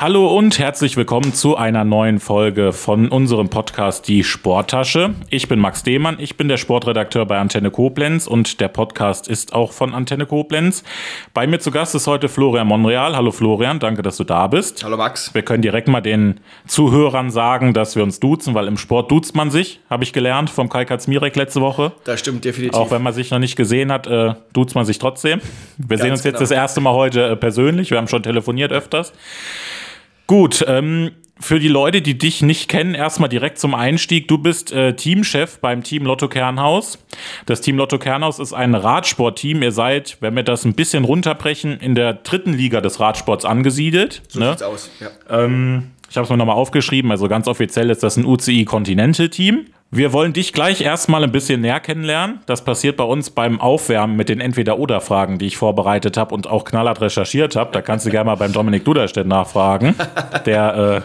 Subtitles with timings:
[0.00, 5.12] Hallo und herzlich willkommen zu einer neuen Folge von unserem Podcast Die Sporttasche.
[5.28, 9.52] Ich bin Max Dehmann, ich bin der Sportredakteur bei Antenne Koblenz und der Podcast ist
[9.52, 10.84] auch von Antenne Koblenz.
[11.34, 13.14] Bei mir zu Gast ist heute Florian Monreal.
[13.14, 14.82] Hallo Florian, danke, dass du da bist.
[14.84, 15.34] Hallo Max.
[15.34, 19.36] Wir können direkt mal den Zuhörern sagen, dass wir uns duzen, weil im Sport duzt
[19.36, 21.92] man sich, habe ich gelernt vom Kai Katzmirek letzte Woche.
[22.04, 22.74] Das stimmt definitiv.
[22.74, 25.42] Auch wenn man sich noch nicht gesehen hat, äh, duzt man sich trotzdem.
[25.76, 26.40] Wir Ganz sehen uns jetzt genau.
[26.40, 27.90] das erste Mal heute äh, persönlich.
[27.90, 29.12] Wir haben schon telefoniert öfters.
[30.30, 31.10] Gut, ähm,
[31.40, 34.28] für die Leute, die dich nicht kennen, erstmal direkt zum Einstieg.
[34.28, 37.00] Du bist äh, Teamchef beim Team Lotto Kernhaus.
[37.46, 39.60] Das Team Lotto Kernhaus ist ein Radsportteam.
[39.60, 44.22] Ihr seid, wenn wir das ein bisschen runterbrechen, in der dritten Liga des Radsports angesiedelt.
[44.28, 44.50] So ne?
[44.50, 45.08] sieht's aus, ja.
[45.28, 49.28] Ähm, ich habe es mir nochmal aufgeschrieben, also ganz offiziell ist das ein UCI Continental
[49.28, 49.66] Team.
[49.92, 52.40] Wir wollen dich gleich erstmal ein bisschen näher kennenlernen.
[52.46, 56.64] Das passiert bei uns beim Aufwärmen mit den Entweder-Oder-Fragen, die ich vorbereitet habe und auch
[56.64, 57.70] knallhart recherchiert habe.
[57.72, 59.94] Da kannst du gerne mal beim Dominik Duderstedt nachfragen.
[60.46, 61.00] Der, äh,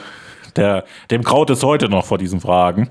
[0.56, 2.90] der, dem Kraut ist heute noch vor diesen Fragen.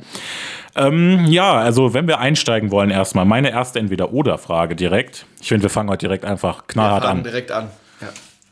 [0.76, 5.24] Ähm, ja, also wenn wir einsteigen wollen erstmal, meine erste Entweder-Oder-Frage direkt.
[5.40, 7.22] Ich finde, wir fangen heute direkt einfach knallhart an.
[7.22, 7.70] direkt an.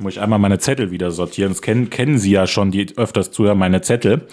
[0.02, 1.52] Muss ich einmal meine Zettel wieder sortieren.
[1.52, 4.26] Das kennen, kennen Sie ja schon, die öfters zuhören, meine Zettel.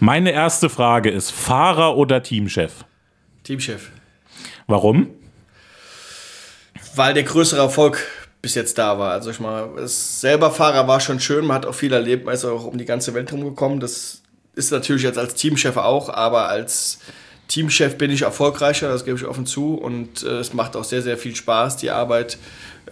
[0.00, 2.84] Meine erste Frage ist: Fahrer oder Teamchef?
[3.44, 3.90] Teamchef.
[4.66, 5.08] Warum?
[6.94, 8.06] Weil der größere Erfolg
[8.42, 9.12] bis jetzt da war.
[9.12, 12.44] Also ich mal, selber Fahrer war schon schön, man hat auch viel erlebt, man ist
[12.44, 13.78] auch um die ganze Welt rumgekommen.
[13.78, 14.22] Das
[14.56, 16.98] ist natürlich jetzt als Teamchef auch, aber als
[17.46, 19.74] Teamchef bin ich erfolgreicher, das gebe ich offen zu.
[19.74, 22.38] Und äh, es macht auch sehr, sehr viel Spaß, die Arbeit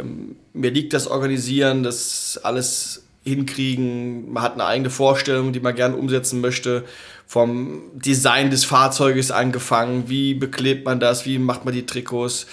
[0.01, 4.33] ähm, mir liegt das Organisieren, das alles hinkriegen.
[4.33, 6.85] Man hat eine eigene Vorstellung, die man gerne umsetzen möchte.
[7.27, 12.47] Vom Design des Fahrzeuges angefangen, wie beklebt man das, wie macht man die Trikots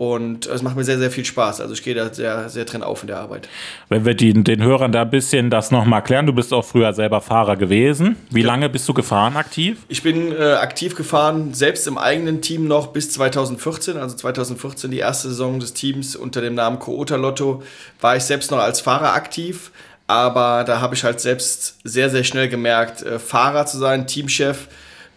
[0.00, 1.60] und es macht mir sehr, sehr viel Spaß.
[1.60, 3.50] Also ich gehe da sehr, sehr drin auf in der Arbeit.
[3.90, 6.94] Wenn wir die, den Hörern da ein bisschen das nochmal klären, du bist auch früher
[6.94, 8.16] selber Fahrer gewesen.
[8.30, 8.46] Wie ja.
[8.46, 9.76] lange bist du gefahren aktiv?
[9.88, 13.98] Ich bin äh, aktiv gefahren, selbst im eigenen Team noch bis 2014.
[13.98, 17.62] Also 2014 die erste Saison des Teams unter dem Namen Coota Lotto
[18.00, 19.70] war ich selbst noch als Fahrer aktiv.
[20.06, 24.68] Aber da habe ich halt selbst sehr, sehr schnell gemerkt, äh, Fahrer zu sein, Teamchef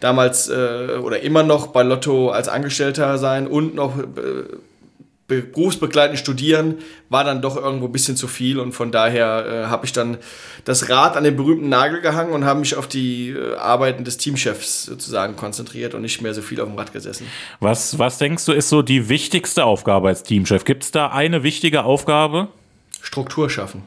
[0.02, 4.04] damals äh, oder immer noch bei Lotto als Angestellter sein und noch äh,
[5.28, 6.80] berufsbegleitend studieren
[7.10, 10.18] war dann doch irgendwo ein bisschen zu viel und von daher äh, habe ich dann
[10.66, 14.18] das Rad an den berühmten Nagel gehangen und habe mich auf die äh, Arbeiten des
[14.18, 17.28] Teamchefs sozusagen konzentriert und nicht mehr so viel auf dem Rad gesessen.
[17.62, 20.66] Was, was denkst du ist so die wichtigste Aufgabe als Teamchef?
[20.66, 22.50] Gibt es da eine wichtige Aufgabe?
[23.02, 23.84] Struktur schaffen.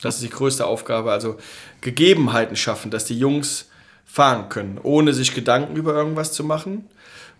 [0.00, 1.10] Das ist die größte Aufgabe.
[1.10, 1.38] Also
[1.80, 3.68] Gegebenheiten schaffen, dass die Jungs
[4.04, 6.86] fahren können, ohne sich Gedanken über irgendwas zu machen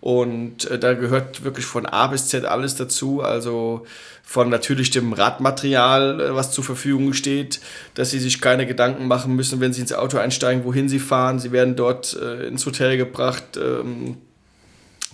[0.01, 3.21] und äh, da gehört wirklich von A bis Z alles dazu.
[3.21, 3.85] Also
[4.23, 7.61] von natürlich dem Radmaterial, äh, was zur Verfügung steht,
[7.93, 11.37] dass sie sich keine Gedanken machen müssen, wenn sie ins Auto einsteigen, wohin sie fahren.
[11.39, 14.17] Sie werden dort äh, ins Hotel gebracht, ähm,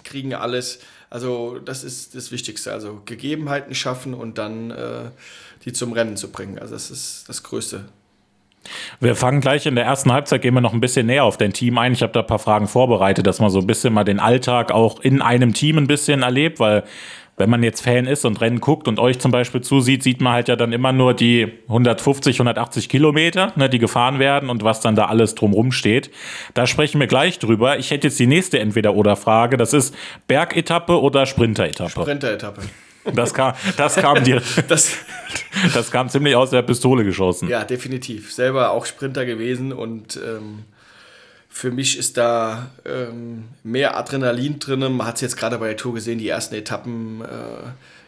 [0.05, 0.79] kriegen alles.
[1.09, 2.71] Also das ist das Wichtigste.
[2.71, 5.11] Also Gegebenheiten schaffen und dann äh,
[5.65, 6.59] die zum Rennen zu bringen.
[6.59, 7.83] Also das ist das Größte.
[8.99, 11.53] Wir fangen gleich in der ersten Halbzeit, gehen wir noch ein bisschen näher auf dein
[11.53, 11.93] Team ein.
[11.93, 14.71] Ich habe da ein paar Fragen vorbereitet, dass man so ein bisschen mal den Alltag
[14.71, 16.83] auch in einem Team ein bisschen erlebt, weil
[17.37, 20.33] wenn man jetzt Fan ist und Rennen guckt und euch zum Beispiel zusieht, sieht man
[20.33, 24.81] halt ja dann immer nur die 150, 180 Kilometer, ne, die gefahren werden und was
[24.81, 26.09] dann da alles drumrum steht.
[26.55, 27.77] Da sprechen wir gleich drüber.
[27.77, 29.57] Ich hätte jetzt die nächste Entweder-Oder-Frage.
[29.57, 29.95] Das ist
[30.27, 32.01] Bergetappe oder Sprinter-Etappe?
[32.01, 32.61] Sprinter-Etappe.
[33.13, 34.41] Das kam, das kam dir.
[34.67, 34.91] das,
[35.73, 37.49] das kam ziemlich aus der Pistole geschossen.
[37.49, 38.33] Ja, definitiv.
[38.33, 40.65] Selber auch Sprinter gewesen und ähm,
[41.49, 44.79] für mich ist da ähm, mehr Adrenalin drin.
[44.79, 47.25] Man hat es jetzt gerade bei der Tour gesehen, die ersten Etappen äh,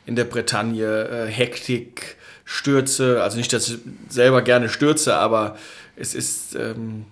[0.06, 3.24] in der Bretagne, äh, Hektik, Stürze.
[3.24, 5.58] Also nicht, dass ich selber gerne stürze, aber
[5.96, 7.06] es ist ähm,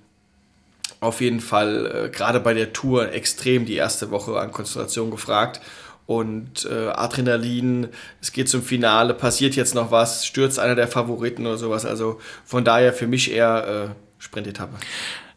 [1.00, 5.62] auf jeden Fall äh, gerade bei der Tour extrem die erste Woche an Konzentration gefragt
[6.08, 7.90] und äh, Adrenalin,
[8.22, 11.86] es geht zum Finale, passiert jetzt noch was, stürzt einer der Favoriten oder sowas.
[11.86, 14.78] Also von daher für mich eher äh, Sprintetappe.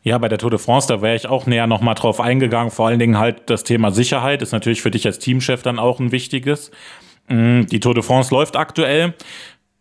[0.03, 2.71] Ja, bei der Tour de France, da wäre ich auch näher nochmal drauf eingegangen.
[2.71, 5.99] Vor allen Dingen halt das Thema Sicherheit ist natürlich für dich als Teamchef dann auch
[5.99, 6.71] ein wichtiges.
[7.27, 9.15] Mm, die Tour de France läuft aktuell.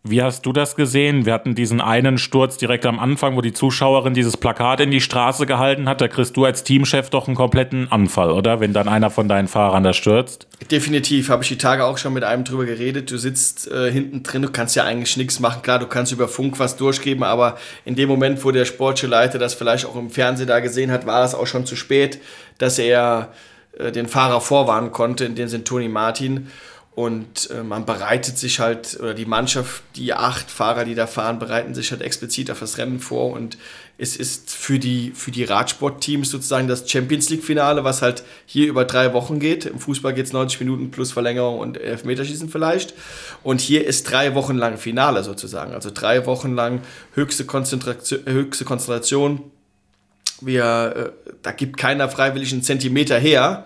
[0.04, 1.26] Wie hast du das gesehen?
[1.26, 5.02] Wir hatten diesen einen Sturz direkt am Anfang, wo die Zuschauerin dieses Plakat in die
[5.02, 6.00] Straße gehalten hat.
[6.00, 8.62] Da kriegst du als Teamchef doch einen kompletten Anfall, oder?
[8.62, 10.48] Wenn dann einer von deinen Fahrern da stürzt.
[10.72, 13.12] Definitiv, habe ich die Tage auch schon mit einem drüber geredet.
[13.12, 15.62] Du sitzt äh, hinten drin, du kannst ja eigentlich nichts machen.
[15.64, 19.38] Klar, du kannst über Funk was durchgeben, aber in dem Moment, wo der sportliche Leiter
[19.38, 22.22] das vielleicht auch im Fernsehen da gesehen hat, war es auch schon zu spät,
[22.58, 23.34] dass er
[23.78, 26.48] äh, den Fahrer vorwarnen konnte, in dem Sinn Toni Martin.
[26.96, 31.40] Und äh, man bereitet sich halt, oder die Mannschaft, die acht Fahrer, die da fahren,
[31.40, 33.32] bereiten sich halt explizit auf das Rennen vor.
[33.32, 33.58] Und
[33.98, 38.86] es ist für die, für die Radsportteams sozusagen das Champions League-Finale, was halt hier über
[38.86, 39.66] drei Wochen geht.
[39.66, 42.94] Im Fußball geht es 90 Minuten plus Verlängerung und Elfmeterschießen vielleicht.
[43.44, 45.74] Und hier ist drei Wochen lang Finale sozusagen.
[45.74, 46.82] Also drei Wochen lang
[47.14, 49.52] höchste Konzentration, höchste Konzentration.
[50.42, 53.66] Wir, äh, da gibt keiner freiwillig einen Zentimeter her.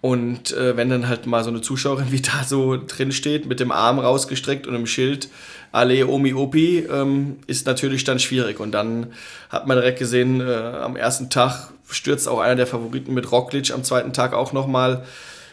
[0.00, 3.60] Und äh, wenn dann halt mal so eine Zuschauerin wie da so drin steht, mit
[3.60, 5.28] dem Arm rausgestreckt und einem Schild,
[5.72, 8.60] Ale Omi Opi, ähm, ist natürlich dann schwierig.
[8.60, 9.12] Und dann
[9.48, 13.72] hat man direkt gesehen, äh, am ersten Tag stürzt auch einer der Favoriten mit Roglic,
[13.72, 15.04] am zweiten Tag auch nochmal.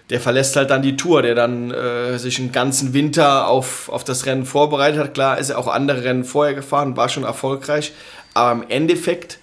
[0.09, 4.03] Der verlässt halt dann die Tour, der dann äh, sich einen ganzen Winter auf, auf
[4.03, 5.13] das Rennen vorbereitet hat.
[5.13, 7.93] Klar ist er auch andere Rennen vorher gefahren, war schon erfolgreich.
[8.33, 9.39] Aber im Endeffekt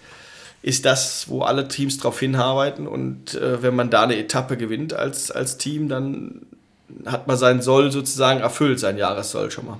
[0.63, 2.87] ist das, wo alle Teams darauf hinarbeiten.
[2.87, 6.43] Und äh, wenn man da eine Etappe gewinnt als, als Team, dann
[7.07, 9.79] hat man sein Soll sozusagen erfüllt, sein Jahressoll schon mal.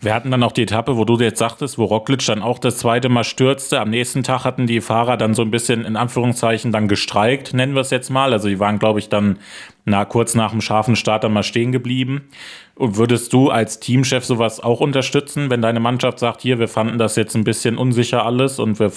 [0.00, 2.78] Wir hatten dann auch die Etappe, wo du jetzt sagtest, wo Roglic dann auch das
[2.78, 3.80] zweite Mal stürzte.
[3.80, 7.74] Am nächsten Tag hatten die Fahrer dann so ein bisschen in Anführungszeichen dann gestreikt, nennen
[7.74, 8.32] wir es jetzt mal.
[8.32, 9.38] Also die waren, glaube ich, dann
[9.84, 12.28] na, kurz nach dem scharfen Start dann mal stehen geblieben.
[12.74, 16.98] Und würdest du als Teamchef sowas auch unterstützen, wenn deine Mannschaft sagt, hier, wir fanden
[16.98, 18.92] das jetzt ein bisschen unsicher alles und wir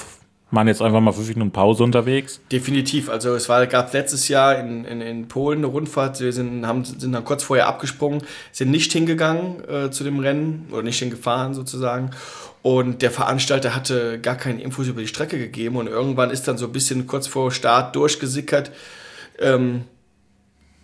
[0.52, 2.42] waren jetzt einfach mal fünf Minuten Pause unterwegs?
[2.52, 3.10] Definitiv.
[3.10, 6.20] Also es war, gab letztes Jahr in, in, in Polen eine Rundfahrt.
[6.20, 10.68] Wir sind, haben, sind dann kurz vorher abgesprungen, sind nicht hingegangen äh, zu dem Rennen
[10.72, 12.12] oder nicht hingefahren sozusagen.
[12.62, 15.76] Und der Veranstalter hatte gar keine Infos über die Strecke gegeben.
[15.76, 18.72] Und irgendwann ist dann so ein bisschen kurz vor Start durchgesickert,
[19.38, 19.84] ähm,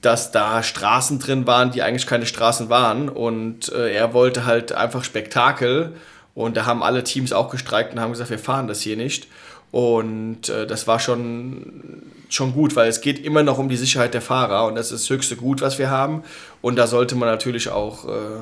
[0.01, 3.09] dass da Straßen drin waren, die eigentlich keine Straßen waren.
[3.09, 5.95] Und äh, er wollte halt einfach Spektakel.
[6.35, 9.27] Und da haben alle Teams auch gestreikt und haben gesagt, wir fahren das hier nicht.
[9.71, 14.13] Und äh, das war schon, schon gut, weil es geht immer noch um die Sicherheit
[14.13, 16.23] der Fahrer und das ist das höchste Gut, was wir haben.
[16.61, 18.39] Und da sollte man natürlich auch äh,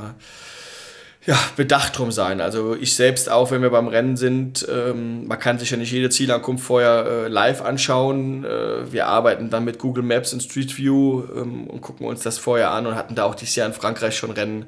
[1.25, 2.41] ja, bedacht drum sein.
[2.41, 5.91] Also ich selbst auch, wenn wir beim Rennen sind, ähm, man kann sich ja nicht
[5.91, 8.43] jede Zielankunft vorher äh, live anschauen.
[8.43, 12.37] Äh, wir arbeiten dann mit Google Maps und Street View ähm, und gucken uns das
[12.37, 14.65] vorher an und hatten da auch dieses Jahr in Frankreich schon Rennen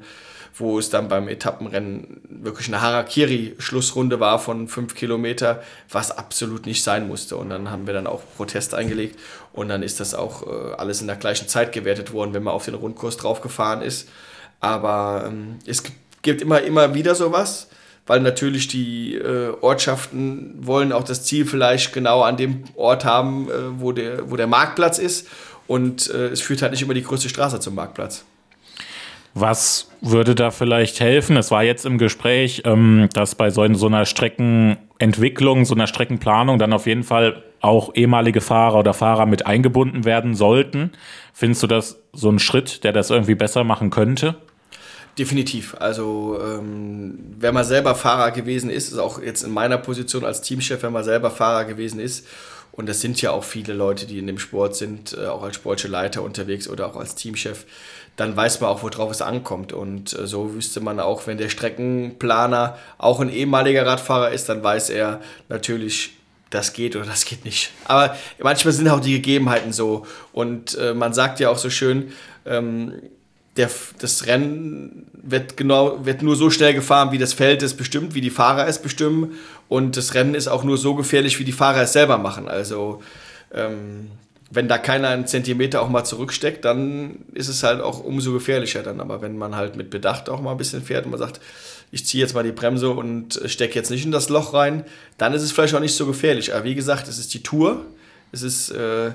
[0.58, 6.82] wo es dann beim Etappenrennen wirklich eine Harakiri-Schlussrunde war von fünf Kilometer, was absolut nicht
[6.82, 7.36] sein musste.
[7.36, 9.18] Und dann haben wir dann auch Protest eingelegt
[9.52, 12.54] und dann ist das auch äh, alles in der gleichen Zeit gewertet worden, wenn man
[12.54, 14.08] auf den Rundkurs draufgefahren ist.
[14.60, 15.82] Aber ähm, es
[16.22, 17.68] gibt immer, immer wieder sowas,
[18.06, 23.50] weil natürlich die äh, Ortschaften wollen auch das Ziel vielleicht genau an dem Ort haben,
[23.50, 25.28] äh, wo, der, wo der Marktplatz ist.
[25.66, 28.24] Und äh, es führt halt nicht immer die größte Straße zum Marktplatz.
[29.38, 31.36] Was würde da vielleicht helfen?
[31.36, 36.58] Es war jetzt im Gespräch, ähm, dass bei so, so einer Streckenentwicklung, so einer Streckenplanung
[36.58, 40.92] dann auf jeden Fall auch ehemalige Fahrer oder Fahrer mit eingebunden werden sollten.
[41.34, 44.36] Findest du das so ein Schritt, der das irgendwie besser machen könnte?
[45.18, 45.76] Definitiv.
[45.80, 50.40] Also ähm, wenn man selber Fahrer gewesen ist, ist auch jetzt in meiner Position als
[50.40, 52.26] Teamchef, wenn man selber Fahrer gewesen ist,
[52.76, 55.56] und das sind ja auch viele Leute, die in dem Sport sind, äh, auch als
[55.56, 57.64] sportliche Leiter unterwegs oder auch als Teamchef,
[58.16, 59.72] dann weiß man auch, worauf es ankommt.
[59.72, 64.62] Und äh, so wüsste man auch, wenn der Streckenplaner auch ein ehemaliger Radfahrer ist, dann
[64.62, 66.16] weiß er natürlich,
[66.50, 67.72] das geht oder das geht nicht.
[67.84, 70.06] Aber manchmal sind auch die Gegebenheiten so.
[70.32, 72.12] Und äh, man sagt ja auch so schön,
[72.46, 72.92] ähm,
[73.56, 78.14] der, das Rennen wird, genau, wird nur so schnell gefahren, wie das Feld es bestimmt,
[78.14, 79.34] wie die Fahrer es bestimmen.
[79.68, 82.48] Und das Rennen ist auch nur so gefährlich, wie die Fahrer es selber machen.
[82.48, 83.02] Also
[83.52, 84.10] ähm,
[84.50, 88.82] wenn da keiner einen Zentimeter auch mal zurücksteckt, dann ist es halt auch umso gefährlicher
[88.82, 89.00] dann.
[89.00, 91.40] Aber wenn man halt mit Bedacht auch mal ein bisschen fährt und man sagt,
[91.90, 94.84] ich ziehe jetzt mal die Bremse und stecke jetzt nicht in das Loch rein,
[95.18, 96.54] dann ist es vielleicht auch nicht so gefährlich.
[96.54, 97.84] Aber wie gesagt, es ist die Tour.
[98.32, 99.12] Es ist äh,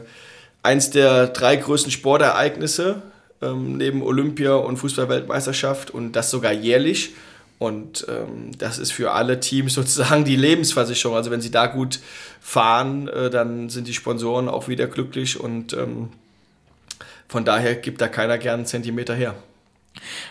[0.63, 3.01] eins der drei größten Sportereignisse
[3.41, 7.13] ähm, neben Olympia und Fußballweltmeisterschaft und das sogar jährlich.
[7.61, 11.15] Und ähm, das ist für alle Teams sozusagen die Lebensversicherung.
[11.15, 11.99] Also wenn sie da gut
[12.39, 16.09] fahren, äh, dann sind die Sponsoren auch wieder glücklich und ähm,
[17.27, 19.35] von daher gibt da keiner gern einen Zentimeter her.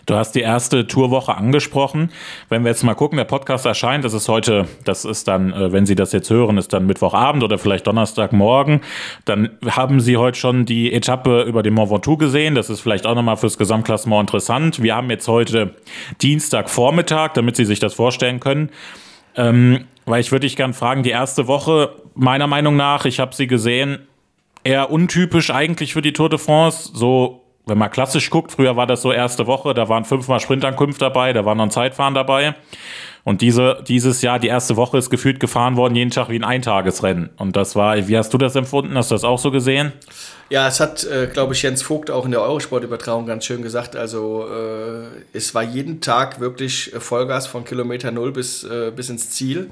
[0.06, 2.10] Du hast die erste Tourwoche angesprochen.
[2.48, 5.72] Wenn wir jetzt mal gucken, der Podcast erscheint, das ist heute, das ist dann, äh,
[5.72, 8.80] wenn Sie das jetzt hören, ist dann Mittwochabend oder vielleicht Donnerstagmorgen.
[9.24, 12.54] Dann haben Sie heute schon die Etappe über den Mont Ventoux gesehen.
[12.54, 14.82] Das ist vielleicht auch nochmal fürs Gesamtklassement interessant.
[14.82, 15.74] Wir haben jetzt heute
[16.22, 18.70] Dienstagvormittag, damit Sie sich das vorstellen können.
[19.36, 23.34] Ähm, weil ich würde dich gerne fragen, die erste Woche, meiner Meinung nach, ich habe
[23.34, 24.06] sie gesehen,
[24.64, 26.90] eher untypisch eigentlich für die Tour de France.
[26.94, 27.39] So
[27.70, 31.32] wenn man klassisch guckt, früher war das so erste Woche, da waren fünfmal Sprintankunft dabei,
[31.32, 32.54] da war noch ein Zeitfahren dabei.
[33.22, 36.44] Und diese, dieses Jahr, die erste Woche ist gefühlt gefahren worden, jeden Tag wie ein
[36.44, 37.30] Eintagesrennen.
[37.36, 38.96] Und das war, wie hast du das empfunden?
[38.96, 39.92] Hast du das auch so gesehen?
[40.48, 43.94] Ja, es hat, äh, glaube ich, Jens Vogt auch in der Eurosport-Übertragung ganz schön gesagt.
[43.94, 49.30] Also äh, es war jeden Tag wirklich Vollgas von Kilometer Null bis, äh, bis ins
[49.30, 49.70] Ziel.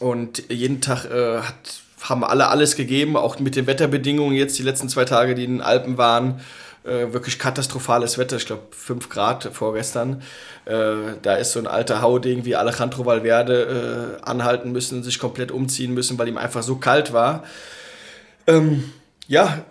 [0.00, 4.62] Und jeden Tag äh, hat, haben alle alles gegeben, auch mit den Wetterbedingungen jetzt die
[4.62, 6.40] letzten zwei Tage, die in den Alpen waren
[6.88, 10.22] äh, wirklich katastrophales Wetter, ich glaube 5 Grad vorgestern.
[10.64, 15.52] Äh, da ist so ein alter Hauding wie Alejandro Valverde äh, anhalten müssen, sich komplett
[15.52, 17.44] umziehen müssen, weil ihm einfach so kalt war.
[18.46, 18.92] Ähm,
[19.26, 19.62] ja,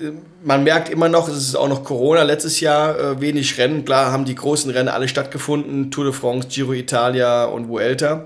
[0.43, 3.86] man merkt immer noch, es ist auch noch Corona, letztes Jahr äh, wenig Rennen.
[3.86, 8.25] Klar haben die großen Rennen alle stattgefunden, Tour de France, Giro Italia und Vuelta.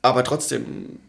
[0.00, 1.00] Aber trotzdem,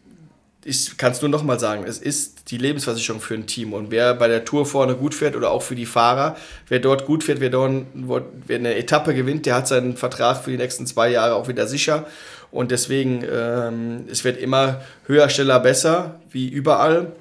[0.64, 3.72] ich kann es nur noch mal sagen, es ist die Lebensversicherung für ein Team.
[3.72, 6.36] Und wer bei der Tour vorne gut fährt oder auch für die Fahrer,
[6.68, 10.50] wer dort gut fährt, wer, dort, wer eine Etappe gewinnt, der hat seinen Vertrag für
[10.50, 12.06] die nächsten zwei Jahre auch wieder sicher.
[12.50, 17.12] Und deswegen, ähm, es wird immer höher, schneller, besser, wie überall.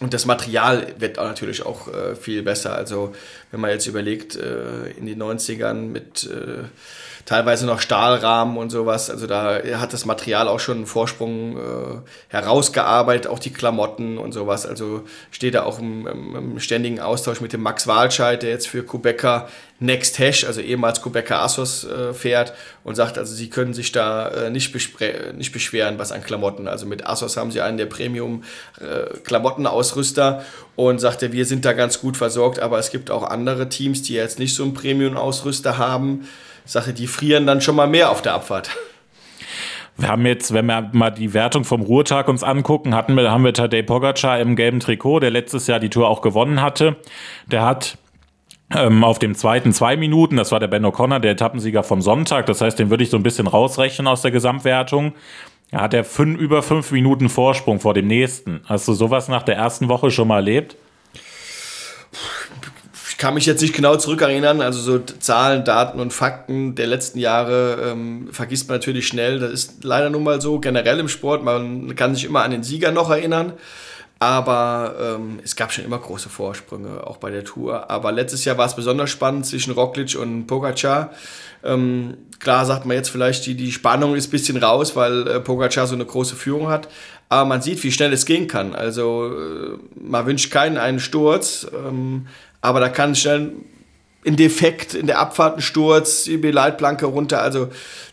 [0.00, 2.74] Und das Material wird auch natürlich auch äh, viel besser.
[2.74, 3.14] Also
[3.50, 6.24] wenn man jetzt überlegt, äh, in den 90ern mit...
[6.24, 6.64] Äh,
[7.28, 9.10] teilweise noch Stahlrahmen und sowas.
[9.10, 11.60] Also da hat das Material auch schon einen Vorsprung äh,
[12.28, 14.64] herausgearbeitet, auch die Klamotten und sowas.
[14.64, 18.66] Also steht da auch im, im, im ständigen Austausch mit dem Max Walscheid, der jetzt
[18.66, 19.46] für Quebecer
[19.78, 24.28] Next Hash, also ehemals Quebecer Assos, äh, fährt und sagt, also sie können sich da
[24.28, 24.74] äh, nicht,
[25.36, 26.66] nicht beschweren, was an Klamotten.
[26.66, 30.44] Also mit Assos haben sie einen der Premium-Klamottenausrüster äh,
[30.80, 34.14] und sagte, wir sind da ganz gut versorgt, aber es gibt auch andere Teams, die
[34.14, 36.26] jetzt nicht so einen Premium-Ausrüster haben
[36.68, 38.70] Sache, die frieren dann schon mal mehr auf der Abfahrt.
[39.96, 43.42] Wir haben jetzt, wenn wir mal die Wertung vom Ruhetag uns angucken, hatten wir, haben
[43.42, 46.96] wir Tadej Pogacar im gelben Trikot, der letztes Jahr die Tour auch gewonnen hatte.
[47.50, 47.98] Der hat
[48.72, 52.46] ähm, auf dem zweiten zwei Minuten, das war der Ben O'Connor, der Etappensieger vom Sonntag.
[52.46, 55.14] Das heißt, den würde ich so ein bisschen rausrechnen aus der Gesamtwertung.
[55.70, 58.60] Er hat er fünf, über fünf Minuten Vorsprung vor dem nächsten.
[58.66, 60.76] Hast du sowas nach der ersten Woche schon mal erlebt?
[63.18, 67.90] Kann mich jetzt nicht genau zurückerinnern, also so Zahlen, Daten und Fakten der letzten Jahre
[67.90, 69.40] ähm, vergisst man natürlich schnell.
[69.40, 71.42] Das ist leider nun mal so, generell im Sport.
[71.42, 73.54] Man kann sich immer an den Sieger noch erinnern.
[74.20, 77.88] Aber ähm, es gab schon immer große Vorsprünge, auch bei der Tour.
[77.88, 81.12] Aber letztes Jahr war es besonders spannend zwischen Roglic und Pogacar.
[81.62, 85.40] Ähm, klar sagt man jetzt vielleicht, die, die Spannung ist ein bisschen raus, weil äh,
[85.40, 86.88] Pogacar so eine große Führung hat.
[87.28, 88.74] Aber man sieht, wie schnell es gehen kann.
[88.74, 91.68] Also äh, man wünscht keinen einen Sturz.
[91.72, 92.26] Ähm,
[92.60, 93.52] aber da kann schnell
[94.26, 97.40] ein Defekt in der Abfahrt, ein Sturz, die Leitplanke runter.
[97.40, 97.68] Also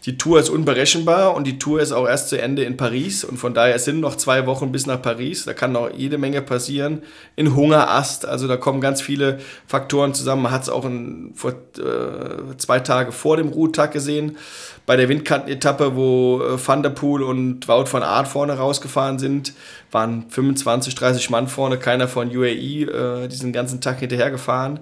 [0.05, 3.23] die Tour ist unberechenbar und die Tour ist auch erst zu Ende in Paris.
[3.23, 5.45] Und von daher sind noch zwei Wochen bis nach Paris.
[5.45, 7.01] Da kann noch jede Menge passieren.
[7.35, 10.43] In Hungerast, also da kommen ganz viele Faktoren zusammen.
[10.43, 14.37] Man hat es auch in, vor, äh, zwei Tage vor dem Ruhetag gesehen.
[14.85, 19.53] Bei der Windkantenetappe, wo äh, Van der Poel und Wout van Aert vorne rausgefahren sind,
[19.91, 24.81] waren 25, 30 Mann vorne, keiner von UAE äh, diesen ganzen Tag hinterher gefahren.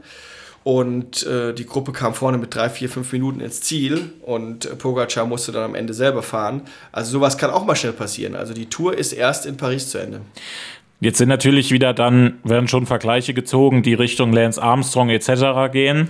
[0.63, 4.75] Und äh, die Gruppe kam vorne mit drei, vier, fünf Minuten ins Ziel und äh,
[4.75, 6.61] Pogacar musste dann am Ende selber fahren.
[6.91, 8.35] Also sowas kann auch mal schnell passieren.
[8.35, 10.21] Also die Tour ist erst in Paris zu Ende.
[11.01, 15.71] Jetzt sind natürlich wieder dann, werden schon Vergleiche gezogen, die Richtung Lance Armstrong etc.
[15.73, 16.09] gehen.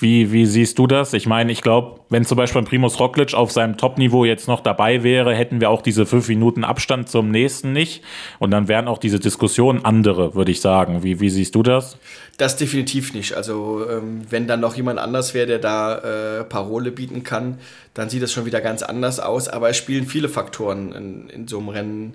[0.00, 1.12] Wie, wie siehst du das?
[1.12, 5.02] Ich meine, ich glaube, wenn zum Beispiel Primus Roglic auf seinem Top-Niveau jetzt noch dabei
[5.02, 8.04] wäre, hätten wir auch diese fünf Minuten Abstand zum nächsten nicht.
[8.38, 11.02] Und dann wären auch diese Diskussionen andere, würde ich sagen.
[11.02, 11.96] Wie, wie siehst du das?
[12.36, 13.34] Das definitiv nicht.
[13.34, 15.98] Also, ähm, wenn dann noch jemand anders wäre, der da
[16.38, 17.58] äh, Parole bieten kann,
[17.94, 19.48] dann sieht das schon wieder ganz anders aus.
[19.48, 22.14] Aber es spielen viele Faktoren in, in so einem Rennen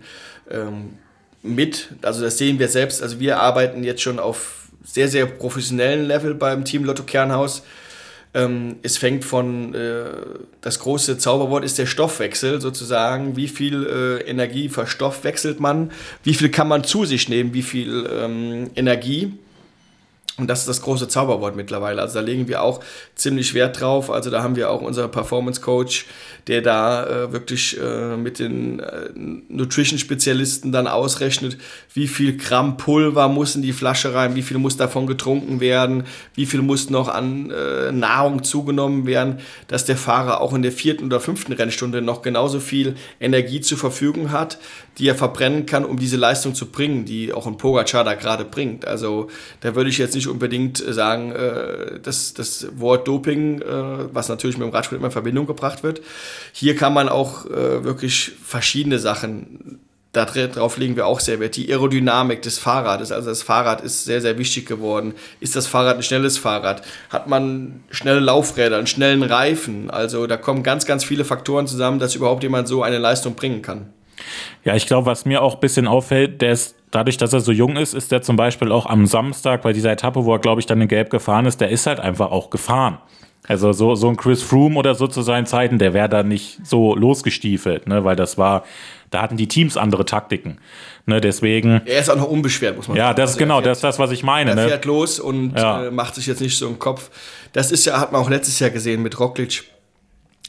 [0.50, 0.94] ähm,
[1.42, 1.90] mit.
[2.02, 3.04] Also, das sehen wir selbst.
[3.04, 7.64] Also, wir arbeiten jetzt schon auf sehr, sehr professionellen Level beim Team Lotto Kernhaus.
[8.36, 10.06] Ähm, es fängt von, äh,
[10.62, 13.36] das große Zauberwort ist der Stoffwechsel sozusagen.
[13.36, 15.92] Wie viel äh, Energie verstoffwechselt man?
[16.24, 17.54] Wie viel kann man zu sich nehmen?
[17.54, 19.34] Wie viel ähm, Energie?
[20.38, 22.02] Und das ist das große Zauberwort mittlerweile.
[22.02, 24.10] Also da legen wir auch ziemlich Wert drauf.
[24.10, 26.08] Also da haben wir auch unseren Performance Coach,
[26.48, 31.60] der da äh, wirklich äh, mit den äh, Nutrition-Spezialisten dann ausrechnet,
[31.94, 36.06] wie viel Gramm Pulver muss in die Flasche rein, wie viel muss davon getrunken werden,
[36.34, 40.72] wie viel muss noch an äh, Nahrung zugenommen werden, dass der Fahrer auch in der
[40.72, 44.58] vierten oder fünften Rennstunde noch genauso viel Energie zur Verfügung hat,
[44.98, 48.46] die er verbrennen kann, um diese Leistung zu bringen, die auch ein Pogacar da gerade
[48.46, 48.86] bringt.
[48.86, 49.28] Also
[49.62, 53.66] da würde ich jetzt nicht unbedingt sagen, äh, dass das Wort Doping, äh,
[54.14, 56.02] was natürlich mit dem Radsport immer in Verbindung gebracht wird.
[56.52, 59.80] Hier kann man auch äh, wirklich verschiedene Sachen
[60.14, 61.56] darauf legen wir auch sehr Wert.
[61.56, 65.16] Die Aerodynamik des Fahrrades, also das Fahrrad ist sehr, sehr wichtig geworden.
[65.40, 66.84] Ist das Fahrrad ein schnelles Fahrrad?
[67.10, 69.90] Hat man schnelle Laufräder, einen schnellen Reifen?
[69.90, 73.64] Also da kommen ganz, ganz viele Faktoren zusammen, dass überhaupt jemand so eine Leistung bringen
[73.64, 73.92] kann.
[74.64, 77.52] Ja, ich glaube, was mir auch ein bisschen auffällt, der ist dadurch, dass er so
[77.52, 80.62] jung ist, ist der zum Beispiel auch am Samstag bei dieser Etappe, wo er, glaube
[80.62, 83.00] ich, dann in Gelb gefahren ist, der ist halt einfach auch gefahren.
[83.46, 86.66] Also so, so ein Chris Froome oder so zu seinen Zeiten, der wäre da nicht
[86.66, 88.06] so losgestiefelt, ne?
[88.06, 88.64] weil das war,
[89.10, 90.60] da hatten die Teams andere Taktiken.
[91.06, 91.20] Ne?
[91.20, 91.82] Deswegen.
[91.86, 93.18] Er ist auch noch unbeschwert, muss man ja, sagen.
[93.18, 94.52] Ja, das ist also genau, fährt, das ist das, was ich meine.
[94.52, 94.68] Er ne?
[94.70, 95.88] fährt los und ja.
[95.88, 97.10] äh, macht sich jetzt nicht so im Kopf.
[97.52, 99.66] Das ist ja, hat man auch letztes Jahr gesehen mit Roglic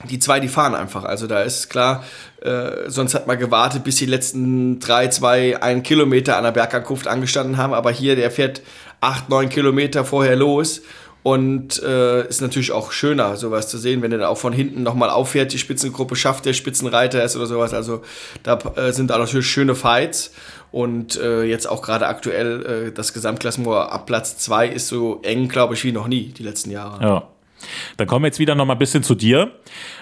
[0.03, 1.05] die zwei, die fahren einfach.
[1.05, 2.05] Also da ist klar,
[2.43, 7.07] äh, sonst hat man gewartet, bis die letzten drei, zwei, ein Kilometer an der Bergankunft
[7.07, 7.73] angestanden haben.
[7.73, 8.63] Aber hier, der fährt
[9.01, 10.83] acht, neun Kilometer vorher los.
[11.23, 14.83] Und äh, ist natürlich auch schöner, sowas zu sehen, wenn er dann auch von hinten
[14.83, 17.73] nochmal auffährt, die Spitzengruppe schafft, der Spitzenreiter ist oder sowas.
[17.73, 18.03] Also
[18.43, 20.33] da äh, sind auch natürlich schöne Fights.
[20.71, 25.49] Und äh, jetzt auch gerade aktuell äh, das Gesamtklassement ab Platz zwei ist so eng,
[25.49, 27.03] glaube ich, wie noch nie die letzten Jahre.
[27.03, 27.29] Ja.
[27.97, 29.53] Dann kommen wir jetzt wieder noch mal ein bisschen zu dir.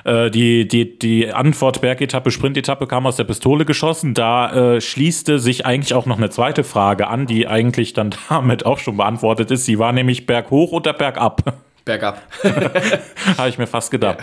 [0.05, 4.15] Äh, die, die, die Antwort Bergetappe, Sprintetappe kam aus der Pistole geschossen.
[4.15, 8.67] Da äh, schließte sich eigentlich auch noch eine zweite Frage an, die eigentlich dann damit
[8.67, 9.65] auch schon beantwortet ist.
[9.65, 11.55] Sie war nämlich berghoch oder bergab?
[11.85, 12.23] Bergab.
[13.39, 14.19] Habe ich mir fast gedacht.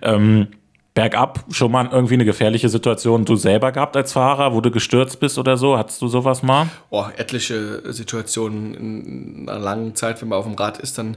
[0.00, 0.14] Ja.
[0.14, 0.48] Ähm,
[0.94, 5.20] bergab schon mal irgendwie eine gefährliche Situation du selber gehabt als Fahrer, wo du gestürzt
[5.20, 5.78] bist oder so?
[5.78, 6.68] Hattest du sowas mal?
[6.90, 11.16] Oh, etliche Situationen in einer langen Zeit, wenn man auf dem Rad ist, dann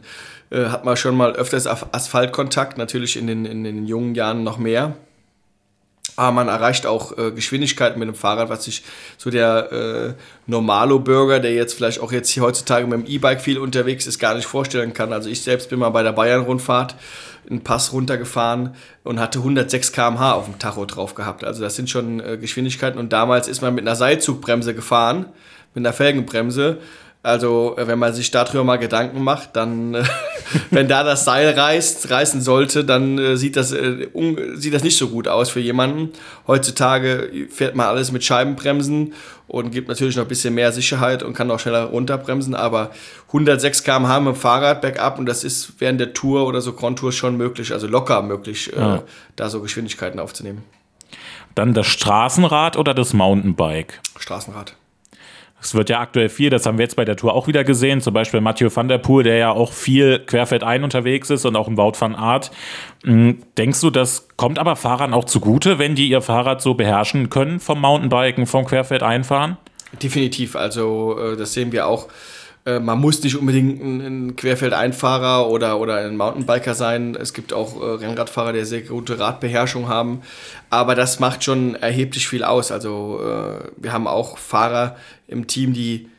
[0.50, 4.58] äh, hat man schon mal öfters Asphaltkontakt, natürlich in den, in den jungen Jahren noch
[4.58, 4.96] mehr.
[6.18, 8.84] Aber man erreicht auch äh, Geschwindigkeiten mit dem Fahrrad, was sich
[9.18, 10.14] so der äh,
[10.48, 14.36] Normalo-Bürger, der jetzt vielleicht auch jetzt hier heutzutage mit dem E-Bike viel unterwegs ist, gar
[14.36, 15.12] nicht vorstellen kann.
[15.12, 16.96] Also ich selbst bin mal bei der Bayern-Rundfahrt
[17.50, 21.44] einen Pass runtergefahren und hatte 106 km/h auf dem Tacho drauf gehabt.
[21.44, 23.00] Also das sind schon äh, Geschwindigkeiten.
[23.00, 25.26] Und damals ist man mit einer Seilzugbremse gefahren,
[25.74, 26.80] mit einer Felgenbremse.
[27.24, 30.04] Also, äh, wenn man sich darüber mal Gedanken macht, dann, äh,
[30.72, 34.08] wenn da das Seil reißt, reißen sollte, dann äh, sieht, das, äh,
[34.56, 36.12] sieht das nicht so gut aus für jemanden.
[36.48, 39.14] Heutzutage fährt man alles mit Scheibenbremsen
[39.48, 42.92] und gibt natürlich noch ein bisschen mehr Sicherheit und kann auch schneller runterbremsen, aber
[43.28, 47.00] 106 km/h mit dem Fahrrad bergab und das ist während der Tour oder so Grand
[47.00, 49.04] Tour schon möglich, also locker möglich, äh, ja.
[49.36, 50.64] da so Geschwindigkeiten aufzunehmen.
[51.54, 54.02] Dann das Straßenrad oder das Mountainbike?
[54.18, 54.76] Straßenrad.
[55.66, 58.00] Es wird ja aktuell viel, das haben wir jetzt bei der Tour auch wieder gesehen,
[58.00, 61.68] zum Beispiel Mathieu van der Poel, der ja auch viel querfeldein unterwegs ist und auch
[61.68, 62.52] im Wout van Art.
[63.04, 67.32] Hm, denkst du, das kommt aber Fahrern auch zugute, wenn die ihr Fahrrad so beherrschen
[67.32, 69.58] können vom Mountainbiken, vom Querfeldeinfahren?
[70.04, 72.10] Definitiv, also äh, das sehen wir auch
[72.66, 77.16] äh, man muss nicht unbedingt ein, ein Querfeldeinfahrer oder, oder ein Mountainbiker sein.
[77.16, 80.22] Es gibt auch äh, Rennradfahrer, die sehr gute Radbeherrschung haben.
[80.70, 82.72] Aber das macht schon erheblich viel aus.
[82.72, 84.96] Also äh, wir haben auch Fahrer
[85.28, 86.10] im Team, die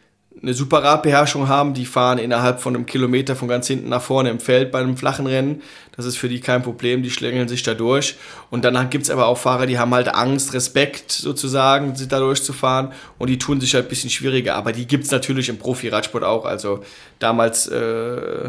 [0.43, 4.31] eine super Radbeherrschung haben, die fahren innerhalb von einem Kilometer von ganz hinten nach vorne
[4.31, 5.63] im Feld bei einem flachen Rennen.
[5.97, 8.17] Das ist für die kein Problem, die schlängeln sich da durch.
[8.51, 12.19] Und dann gibt es aber auch Fahrer, die haben halt Angst, Respekt sozusagen, sich da
[12.19, 14.55] durchzufahren und die tun sich halt ein bisschen schwieriger.
[14.55, 16.45] Aber die gibt es natürlich im Profi-Radsport auch.
[16.45, 16.83] Also
[17.19, 18.49] damals, äh,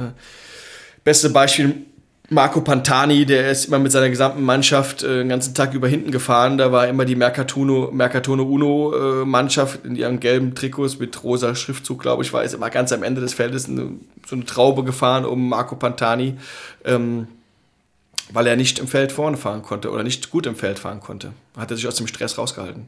[1.03, 1.85] beste Beispiel
[2.29, 6.11] Marco Pantani, der ist immer mit seiner gesamten Mannschaft äh, den ganzen Tag über hinten
[6.11, 6.57] gefahren.
[6.57, 11.55] Da war immer die Mercatono, Mercatono Uno äh, Mannschaft in ihren gelben Trikots mit rosa
[11.55, 13.91] Schriftzug, glaube ich, war ist immer ganz am Ende des Feldes eine,
[14.25, 16.35] so eine Traube gefahren um Marco Pantani,
[16.83, 17.27] ähm,
[18.31, 21.33] weil er nicht im Feld vorne fahren konnte oder nicht gut im Feld fahren konnte.
[21.57, 22.87] Hat er sich aus dem Stress rausgehalten.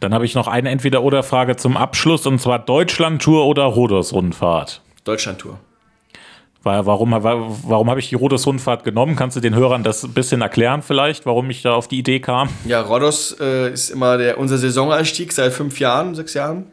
[0.00, 4.80] Dann habe ich noch eine Entweder-Oder-Frage zum Abschluss und zwar Deutschland-Tour oder Rhodos-Rundfahrt?
[5.04, 5.58] Deutschland-Tour.
[6.62, 9.16] Warum, warum habe ich die Rhodos-Rundfahrt genommen?
[9.16, 12.20] Kannst du den Hörern das ein bisschen erklären vielleicht, warum ich da auf die Idee
[12.20, 12.50] kam?
[12.66, 16.66] Ja, Rhodos äh, ist immer der, unser Saisoneinstieg seit fünf Jahren, sechs Jahren.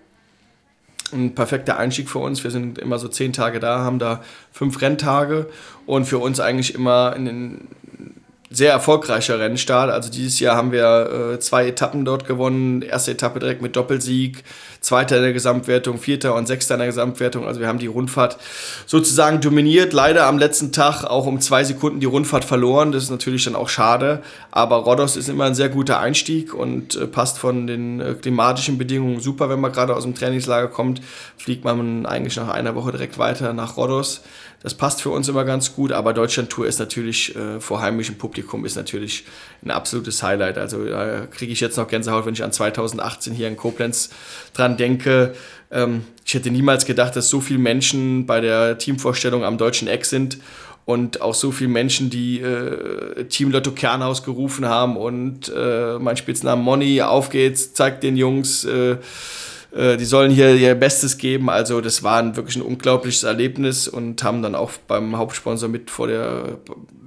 [1.13, 2.43] Ein perfekter Einstieg für uns.
[2.43, 5.47] Wir sind immer so zehn Tage da, haben da fünf Renntage
[5.85, 7.67] und für uns eigentlich immer ein
[8.49, 9.91] sehr erfolgreicher Rennstart.
[9.91, 12.81] Also dieses Jahr haben wir äh, zwei Etappen dort gewonnen.
[12.81, 14.43] Erste Etappe direkt mit Doppelsieg,
[14.79, 17.45] Zweiter in der Gesamtwertung, Vierter und Sechster in der Gesamtwertung.
[17.45, 18.37] Also wir haben die Rundfahrt
[18.85, 19.91] sozusagen dominiert.
[19.91, 22.93] Leider am letzten Tag auch um zwei Sekunden die Rundfahrt verloren.
[22.93, 24.21] Das ist natürlich dann auch schade.
[24.51, 28.77] Aber Rhodos ist immer ein sehr guter Einstieg und äh, passt von den äh, klimatischen
[28.77, 29.49] Bedingungen super.
[29.49, 31.01] Wenn man gerade aus dem Trainingslager kommt,
[31.37, 34.21] fliegt man eigentlich nach einer Woche direkt weiter nach Rhodos.
[34.63, 38.65] Das passt für uns immer ganz gut, aber Deutschland-Tour ist natürlich äh, vor heimischem Publikum
[38.65, 39.25] ist natürlich
[39.63, 40.57] ein absolutes Highlight.
[40.57, 44.09] Also da äh, kriege ich jetzt noch Gänsehaut, wenn ich an 2018 hier in Koblenz
[44.53, 45.35] dran denke.
[45.69, 50.05] Ähm, ich hätte niemals gedacht, dass so viele Menschen bei der Teamvorstellung am deutschen Eck
[50.05, 50.39] sind
[50.85, 56.17] und auch so viele Menschen, die äh, Team Lotto Kernhaus gerufen haben und äh, mein
[56.17, 58.95] Spitznamen Money, auf geht's, zeigt den Jungs, äh,
[59.77, 61.49] die sollen hier ihr Bestes geben.
[61.49, 65.91] Also das war ein, wirklich ein unglaubliches Erlebnis und haben dann auch beim Hauptsponsor mit
[65.91, 66.57] vor der,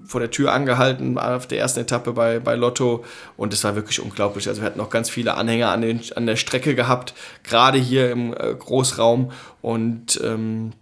[0.07, 3.05] vor der Tür angehalten auf der ersten Etappe bei, bei Lotto
[3.37, 4.49] und es war wirklich unglaublich.
[4.49, 8.11] Also wir hatten noch ganz viele Anhänger an, den, an der Strecke gehabt, gerade hier
[8.11, 10.73] im äh, Großraum und ähm,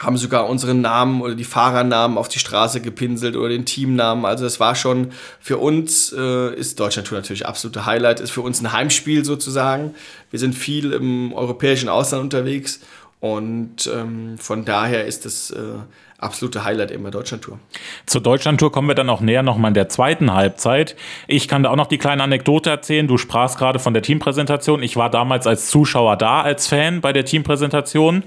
[0.00, 4.24] haben sogar unseren Namen oder die Fahrernamen auf die Straße gepinselt oder den Teamnamen.
[4.24, 8.42] Also es war schon für uns, äh, ist Deutschland Tour natürlich absolute Highlight, ist für
[8.42, 9.94] uns ein Heimspiel sozusagen.
[10.30, 12.80] Wir sind viel im europäischen Ausland unterwegs
[13.20, 15.58] und ähm, von daher ist das äh,
[16.18, 17.58] absolute Highlight immer Deutschlandtour.
[18.06, 20.96] Zur Deutschlandtour kommen wir dann auch näher nochmal in der zweiten Halbzeit.
[21.26, 23.08] Ich kann da auch noch die kleine Anekdote erzählen.
[23.08, 24.82] Du sprachst gerade von der Teampräsentation.
[24.82, 28.24] Ich war damals als Zuschauer da, als Fan bei der Teampräsentation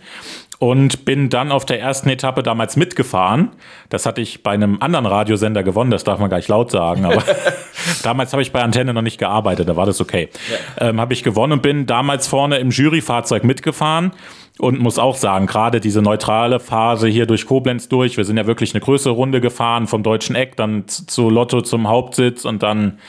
[0.61, 3.49] und bin dann auf der ersten Etappe damals mitgefahren.
[3.89, 7.03] Das hatte ich bei einem anderen Radiosender gewonnen, das darf man gar nicht laut sagen,
[7.03, 7.23] aber
[8.03, 10.29] damals habe ich bei Antenne noch nicht gearbeitet, da war das okay.
[10.77, 10.89] Ja.
[10.89, 14.11] Ähm, habe ich gewonnen und bin damals vorne im Juryfahrzeug mitgefahren
[14.59, 18.45] und muss auch sagen, gerade diese neutrale Phase hier durch Koblenz durch, wir sind ja
[18.45, 22.99] wirklich eine größere Runde gefahren, vom deutschen Eck dann zu Lotto zum Hauptsitz und dann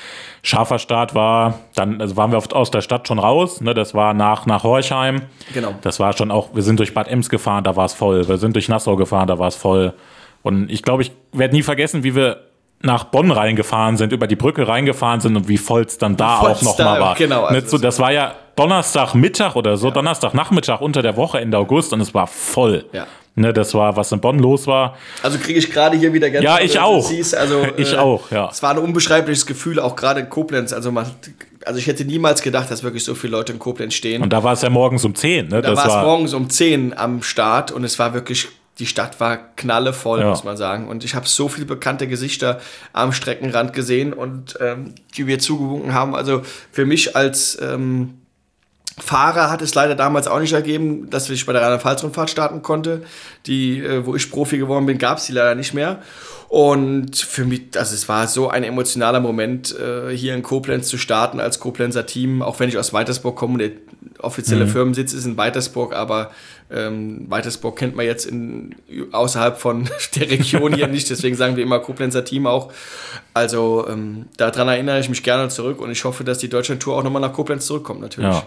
[0.43, 3.61] scharfer Start war, dann also waren wir oft aus der Stadt schon raus.
[3.61, 3.75] Ne?
[3.75, 5.23] Das war nach, nach Horchheim.
[5.53, 5.75] Genau.
[5.83, 8.27] Das war schon auch, wir sind durch Bad Ems gefahren, da war es voll.
[8.29, 9.95] Wir sind durch Nassau gefahren, da war es voll.
[10.43, 12.52] Und ich glaube, ich werde nie vergessen, wie wir
[12.83, 16.41] nach Bonn reingefahren sind, über die Brücke reingefahren sind und wie voll es dann da
[16.41, 17.15] auch nochmal war.
[17.15, 19.95] Genau, also so, das war ja Donnerstagmittag oder so, ja.
[19.95, 22.85] Donnerstagnachmittag unter der Woche Ende August und es war voll.
[22.93, 23.07] Ja.
[23.35, 24.99] Ne, das war, was in Bonn los war.
[25.23, 27.09] Also kriege ich gerade hier wieder ganz Ja, ich auch.
[27.09, 28.51] Also, ich äh, auch, ja.
[28.51, 30.75] Es war ein unbeschreibliches Gefühl, auch gerade in Koblenz.
[30.75, 31.07] Also, man,
[31.65, 34.23] also ich hätte niemals gedacht, dass wirklich so viele Leute in Koblenz stehen.
[34.23, 35.63] Und da war es ja morgens um 10, ne?
[35.63, 39.37] Da war es morgens um 10 am Start und es war wirklich die Stadt war
[39.57, 40.29] knallevoll, ja.
[40.31, 40.89] muss man sagen.
[40.89, 42.61] Und ich habe so viele bekannte Gesichter
[42.93, 46.15] am Streckenrand gesehen und ähm, die wir zugewunken haben.
[46.15, 48.15] Also für mich als ähm,
[48.99, 53.03] Fahrer hat es leider damals auch nicht ergeben, dass ich bei der Rheinland-Pfalz-Rundfahrt starten konnte.
[53.47, 56.03] Die, äh, wo ich Profi geworden bin, gab es die leider nicht mehr.
[56.49, 60.99] Und für mich, also es war so ein emotionaler Moment, äh, hier in Koblenz zu
[60.99, 63.59] starten als Koblenzer Team, auch wenn ich aus Weitersburg komme.
[63.59, 63.71] Der
[64.19, 64.71] offizielle mhm.
[64.71, 66.31] Firmensitz ist in Weitersburg, aber
[66.73, 68.75] ähm, Weitersburg kennt man jetzt in,
[69.13, 72.73] außerhalb von der Region hier nicht, deswegen sagen wir immer Koblenzer Team auch.
[73.35, 77.03] Also ähm, daran erinnere ich mich gerne zurück und ich hoffe, dass die Deutschland-Tour auch
[77.03, 78.33] nochmal nach Koblenz zurückkommt, natürlich.
[78.33, 78.45] Ja.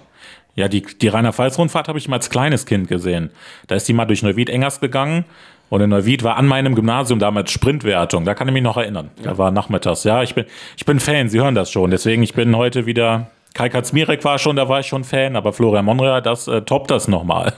[0.57, 3.29] Ja, die, die Rheinland-Pfalz-Rundfahrt habe ich mal als kleines Kind gesehen.
[3.67, 5.25] Da ist die mal durch Neuwied-Engers gegangen
[5.69, 8.23] und in Neuwied war an meinem Gymnasium damals Sprintwertung.
[8.23, 9.09] Da kann ich mich noch erinnern.
[9.17, 9.31] Ja.
[9.31, 10.03] Da war nachmittags.
[10.03, 10.45] Ja, ich bin,
[10.77, 11.91] ich bin Fan, Sie hören das schon.
[11.91, 13.31] Deswegen, ich bin heute wieder.
[13.53, 16.91] Kai Katzmirek war schon, da war ich schon Fan, aber Florian Monrea, das äh, toppt
[16.91, 17.53] das nochmal.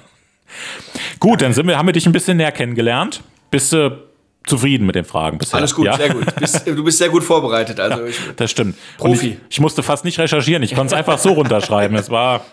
[1.20, 3.22] Gut, dann sind wir, haben wir dich ein bisschen näher kennengelernt.
[3.50, 4.08] Bist du
[4.48, 5.58] zufrieden mit den Fragen bisher.
[5.58, 5.98] Alles gut, ja?
[5.98, 6.36] sehr gut.
[6.36, 7.80] Bist, du bist sehr gut vorbereitet.
[7.80, 8.76] Also ja, das stimmt.
[8.98, 9.30] Profi.
[9.30, 10.64] Ich, ich, musste fast nicht recherchieren.
[10.64, 11.96] Ich konnte es einfach so runterschreiben.
[11.98, 12.46] Es war,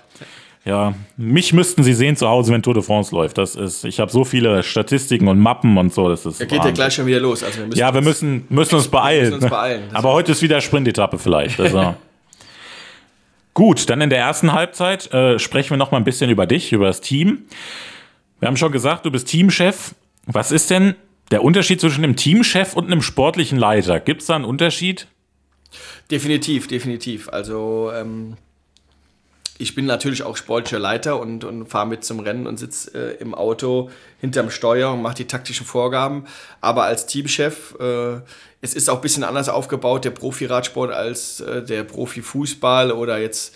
[0.65, 3.39] ja, mich müssten Sie sehen zu Hause, wenn Tour de France läuft.
[3.39, 6.09] Das ist, ich habe so viele Statistiken und Mappen und so.
[6.09, 6.41] Das ist.
[6.41, 7.43] Ja, geht ja gleich schon wieder los.
[7.43, 9.31] Also wir ja, wir müssen, müssen uns beeilen.
[9.31, 9.85] Müssen uns beeilen.
[9.93, 11.61] Aber heute ist wieder Sprintetappe vielleicht.
[11.61, 11.95] Also.
[13.55, 16.73] Gut, dann in der ersten Halbzeit äh, sprechen wir noch mal ein bisschen über dich,
[16.73, 17.45] über das Team.
[18.40, 19.95] Wir haben schon gesagt, du bist Teamchef.
[20.27, 20.97] Was ist denn
[21.31, 25.07] der Unterschied zwischen einem Teamchef und einem sportlichen Leiter, gibt es da einen Unterschied?
[26.11, 27.29] Definitiv, definitiv.
[27.29, 28.37] Also ähm,
[29.59, 33.23] ich bin natürlich auch sportlicher Leiter und, und fahre mit zum Rennen und sitze äh,
[33.23, 33.90] im Auto
[34.21, 36.25] hinterm Steuer und mache die taktischen Vorgaben.
[36.61, 38.21] Aber als Teamchef, äh,
[38.61, 43.55] es ist auch ein bisschen anders aufgebaut, der Profi-Radsport als äh, der Profi-Fußball oder jetzt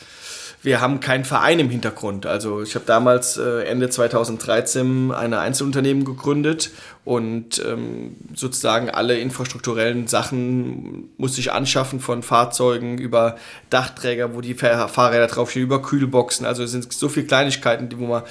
[0.62, 2.26] wir haben keinen Verein im Hintergrund.
[2.26, 6.70] Also ich habe damals äh, Ende 2013 ein Einzelunternehmen gegründet
[7.04, 13.36] und ähm, sozusagen alle infrastrukturellen Sachen musste ich anschaffen, von Fahrzeugen über
[13.70, 16.44] Dachträger, wo die Fahrräder draufstehen, über Kühlboxen.
[16.44, 18.24] Also es sind so viele Kleinigkeiten, die, wo man,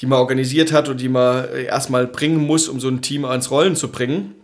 [0.00, 3.24] die man organisiert hat und die man äh, erstmal bringen muss, um so ein Team
[3.24, 4.34] ans Rollen zu bringen.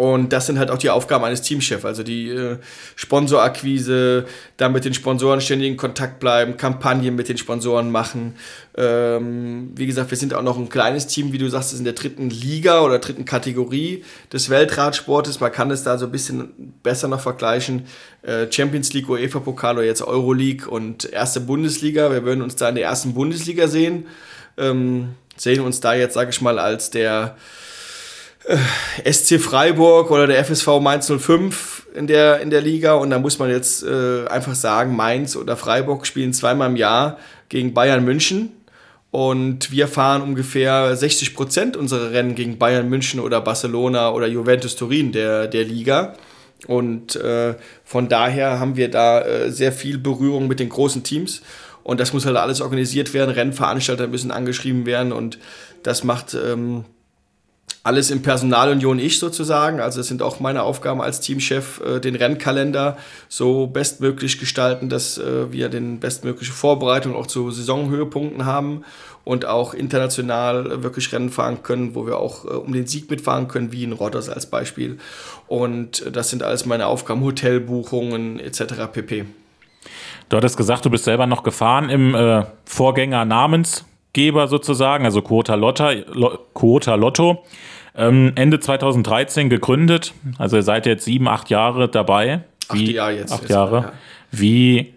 [0.00, 2.56] Und das sind halt auch die Aufgaben eines Teamchefs, also die äh,
[2.96, 4.24] Sponsorakquise,
[4.56, 8.34] da mit den Sponsoren ständig in Kontakt bleiben, Kampagnen mit den Sponsoren machen.
[8.78, 11.92] Ähm, wie gesagt, wir sind auch noch ein kleines Team, wie du sagst, in der
[11.92, 15.38] dritten Liga oder dritten Kategorie des Weltradsportes.
[15.40, 17.84] Man kann es da so ein bisschen besser noch vergleichen.
[18.22, 22.10] Äh, Champions League, UEFA-Pokal oder jetzt Euroleague und erste Bundesliga.
[22.10, 24.06] Wir würden uns da in der ersten Bundesliga sehen.
[24.56, 27.36] Ähm, sehen uns da jetzt, sage ich mal, als der
[29.04, 33.38] SC Freiburg oder der FSV Mainz 05 in der, in der Liga und da muss
[33.38, 38.52] man jetzt äh, einfach sagen, Mainz oder Freiburg spielen zweimal im Jahr gegen Bayern München
[39.10, 44.76] Und wir fahren ungefähr 60 Prozent unserer Rennen gegen Bayern München oder Barcelona oder Juventus
[44.76, 46.14] Turin der, der Liga.
[46.66, 51.42] Und äh, von daher haben wir da äh, sehr viel Berührung mit den großen Teams.
[51.82, 53.30] Und das muss halt alles organisiert werden.
[53.30, 55.12] Rennveranstalter müssen angeschrieben werden.
[55.12, 55.38] Und
[55.82, 56.84] das macht ähm,
[57.82, 59.80] alles im Personalunion ich sozusagen.
[59.80, 65.18] Also es sind auch meine Aufgaben als Teamchef, äh, den Rennkalender so bestmöglich gestalten, dass
[65.18, 68.84] äh, wir den bestmögliche Vorbereitung auch zu Saisonhöhepunkten haben
[69.24, 73.48] und auch international wirklich Rennen fahren können, wo wir auch äh, um den Sieg mitfahren
[73.48, 74.98] können, wie in Rotters als Beispiel.
[75.46, 78.74] Und das sind alles meine Aufgaben, Hotelbuchungen etc.
[78.92, 79.24] pp.
[80.28, 83.24] Du hattest gesagt, du bist selber noch gefahren im äh, Vorgänger
[84.10, 87.44] Namensgeber sozusagen, also Quota, Lotta, Lo, Quota Lotto.
[87.94, 92.44] Ähm, Ende 2013 gegründet, also ihr seid jetzt sieben, acht Jahre dabei.
[92.72, 93.32] Wie, acht Jahre jetzt.
[93.32, 93.76] Acht Jahre.
[93.76, 93.92] Ja.
[94.30, 94.94] Wie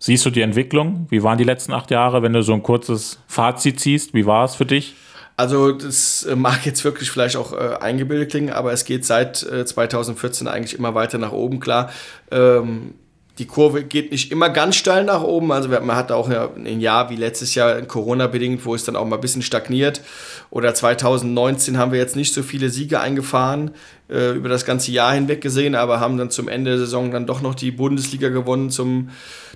[0.00, 1.06] siehst du die Entwicklung?
[1.10, 4.14] Wie waren die letzten acht Jahre, wenn du so ein kurzes Fazit ziehst?
[4.14, 4.96] Wie war es für dich?
[5.36, 9.42] Also das äh, mag jetzt wirklich vielleicht auch äh, eingebildet klingen, aber es geht seit
[9.44, 11.60] äh, 2014 eigentlich immer weiter nach oben.
[11.60, 11.90] Klar,
[12.32, 12.94] ähm,
[13.38, 15.50] die Kurve geht nicht immer ganz steil nach oben.
[15.50, 19.16] Also man hat auch ein Jahr wie letztes Jahr Corona-bedingt, wo es dann auch mal
[19.16, 20.02] ein bisschen stagniert.
[20.50, 23.72] Oder 2019 haben wir jetzt nicht so viele Siege eingefahren,
[24.08, 27.26] äh, über das ganze Jahr hinweg gesehen, aber haben dann zum Ende der Saison dann
[27.26, 29.10] doch noch die Bundesliga gewonnen, zum,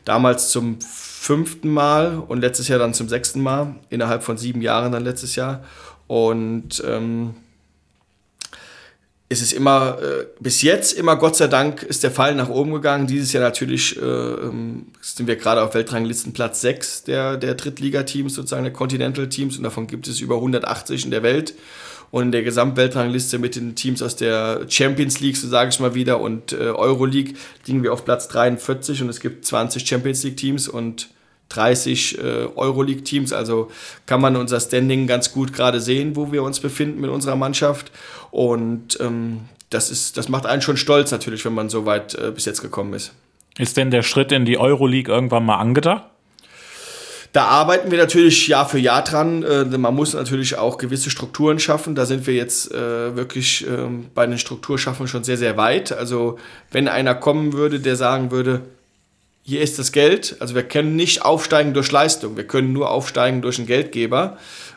[0.05, 4.91] damals zum fünften Mal und letztes Jahr dann zum sechsten Mal, innerhalb von sieben Jahren
[4.91, 5.63] dann letztes Jahr.
[6.09, 7.35] Und ähm,
[9.31, 12.73] es ist immer, äh, bis jetzt immer, Gott sei Dank, ist der Fall nach oben
[12.73, 13.07] gegangen.
[13.07, 18.65] Dieses Jahr natürlich äh, ähm, sind wir gerade auf Weltranglistenplatz 6 der, der Drittligateams, sozusagen
[18.65, 19.59] der Continental-Teams.
[19.59, 21.55] Und davon gibt es über 180 in der Welt.
[22.11, 25.95] Und in der Gesamtweltrangliste mit den Teams aus der Champions League, so sage ich mal
[25.95, 27.35] wieder, und äh, Euroleague
[27.67, 29.03] liegen wir auf Platz 43.
[29.03, 31.11] Und es gibt 20 Champions League-Teams und
[31.49, 32.23] 30 äh,
[32.55, 33.33] Euroleague-Teams.
[33.33, 33.71] Also
[34.07, 37.91] kann man unser Standing ganz gut gerade sehen, wo wir uns befinden mit unserer Mannschaft.
[38.31, 42.31] Und ähm, das, ist, das macht einen schon stolz natürlich, wenn man so weit äh,
[42.31, 43.13] bis jetzt gekommen ist.
[43.59, 46.05] Ist denn der Schritt in die Euroleague irgendwann mal angedacht?
[47.33, 49.43] Da arbeiten wir natürlich Jahr für Jahr dran.
[49.43, 51.95] Äh, man muss natürlich auch gewisse Strukturen schaffen.
[51.95, 55.93] Da sind wir jetzt äh, wirklich äh, bei den Strukturschaffen schon sehr, sehr weit.
[55.93, 56.39] Also
[56.71, 58.63] wenn einer kommen würde, der sagen würde,
[59.49, 60.37] hier ist das Geld.
[60.41, 64.37] Also wir können nicht aufsteigen durch Leistung, wir können nur aufsteigen durch einen Geldgeber,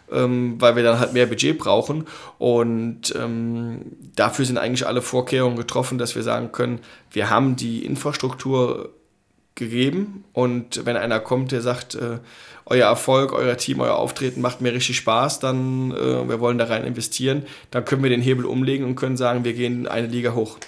[0.09, 2.05] ähm, weil wir dann halt mehr Budget brauchen.
[2.37, 3.81] Und ähm,
[4.15, 6.79] dafür sind eigentlich alle Vorkehrungen getroffen, dass wir sagen können,
[7.11, 8.91] wir haben die Infrastruktur
[9.55, 12.19] gegeben und wenn einer kommt, der sagt, äh,
[12.65, 16.63] euer Erfolg, euer Team, euer Auftreten macht mir richtig Spaß, dann äh, wir wollen da
[16.63, 20.33] rein investieren, dann können wir den Hebel umlegen und können sagen, wir gehen eine Liga
[20.33, 20.59] hoch.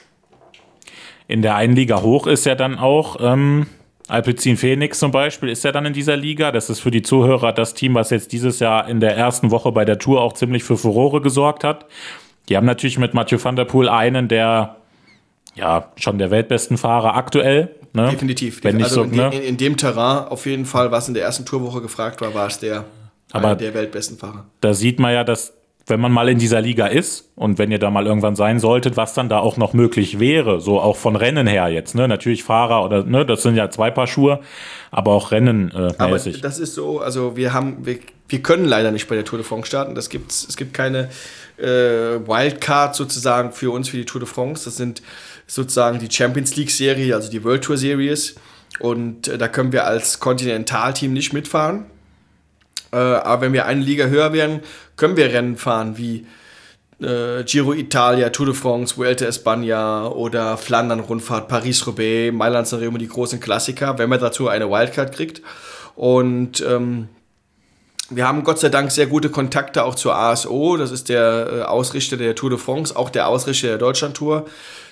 [1.29, 3.67] In der einen Liga hoch ist ja dann auch ähm,
[4.07, 6.51] Alpecin Phoenix zum Beispiel ist ja dann in dieser Liga.
[6.51, 9.71] Das ist für die Zuhörer das Team, was jetzt dieses Jahr in der ersten Woche
[9.71, 11.85] bei der Tour auch ziemlich für Furore gesorgt hat.
[12.49, 14.77] Die haben natürlich mit Mathieu van der Poel einen der
[15.55, 17.75] ja schon der weltbesten Fahrer aktuell.
[17.93, 18.09] Ne?
[18.09, 18.63] Definitiv.
[18.63, 19.29] Wenn nicht also so, in, ne?
[19.33, 22.47] in, in, dem Terrain auf jeden Fall, was in der ersten Tourwoche gefragt war, war
[22.47, 22.85] es der,
[23.31, 24.45] Aber der weltbesten Fahrer.
[24.61, 25.53] Da sieht man ja, dass
[25.85, 28.95] wenn man mal in dieser Liga ist und wenn ihr da mal irgendwann sein solltet,
[28.95, 32.07] was dann da auch noch möglich wäre, so auch von Rennen her jetzt, ne?
[32.07, 34.39] Natürlich Fahrer oder ne, das sind ja zwei Paar Schuhe,
[34.91, 38.91] aber auch Rennen äh, aber das ist so, also wir haben, wir, wir können leider
[38.91, 39.93] nicht bei der Tour de France starten.
[39.95, 41.09] Das gibt's, es gibt keine
[41.57, 44.65] äh, Wildcard sozusagen für uns für die Tour de France.
[44.65, 45.01] Das sind
[45.47, 48.35] sozusagen die Champions League Serie, also die World Tour Series.
[48.79, 51.85] Und äh, da können wir als Kontinentalteam nicht mitfahren.
[52.93, 54.59] Äh, aber wenn wir eine Liga höher werden,
[54.95, 56.27] können wir Rennen fahren wie
[57.01, 63.97] äh, Giro Italia, Tour de France, Vuelta España oder Flandern-Rundfahrt, Paris-Roubaix, Mailand-San die großen Klassiker,
[63.97, 65.41] wenn man dazu eine Wildcard kriegt.
[65.95, 67.09] Und ähm,
[68.15, 71.61] wir haben Gott sei Dank sehr gute Kontakte auch zur ASO, das ist der äh,
[71.63, 74.45] Ausrichter der Tour de France, auch der Ausrichter der Deutschland-Tour.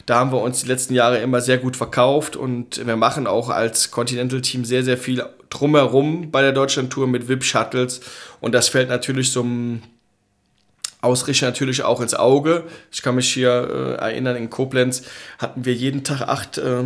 [0.06, 3.50] Da haben wir uns die letzten Jahre immer sehr gut verkauft und wir machen auch
[3.50, 8.02] als Continental-Team sehr, sehr viel drumherum bei der Deutschland-Tour mit VIP-Shuttles
[8.40, 9.82] und das fällt natürlich so einem
[11.02, 12.64] Ausrichter natürlich auch ins Auge.
[12.92, 15.04] Ich kann mich hier äh, erinnern, in Koblenz
[15.40, 16.84] hatten wir jeden Tag acht äh,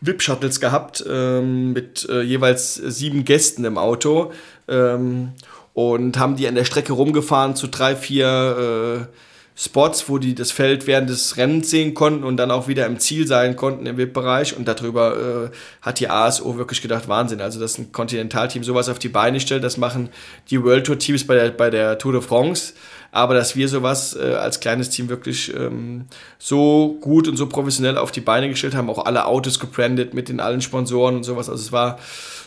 [0.00, 4.32] VIP-Shuttles gehabt äh, mit jeweils sieben Gästen im Auto
[4.70, 5.32] ähm,
[5.74, 9.14] und haben die an der Strecke rumgefahren zu drei, vier äh,
[9.62, 12.98] Spots, wo die das Feld während des Rennens sehen konnten und dann auch wieder im
[12.98, 14.56] Ziel sein konnten im VIP-Bereich.
[14.56, 17.42] Und darüber äh, hat die ASO wirklich gedacht, Wahnsinn.
[17.42, 20.08] Also, dass ein Kontinentalteam sowas auf die Beine stellt, das machen
[20.48, 22.72] die World Tour Teams bei der, bei der Tour de France.
[23.12, 26.06] Aber dass wir sowas äh, als kleines Team wirklich ähm,
[26.38, 30.30] so gut und so professionell auf die Beine gestellt haben, auch alle Autos gebrandet mit
[30.30, 31.50] den allen Sponsoren und sowas.
[31.50, 31.98] Also es war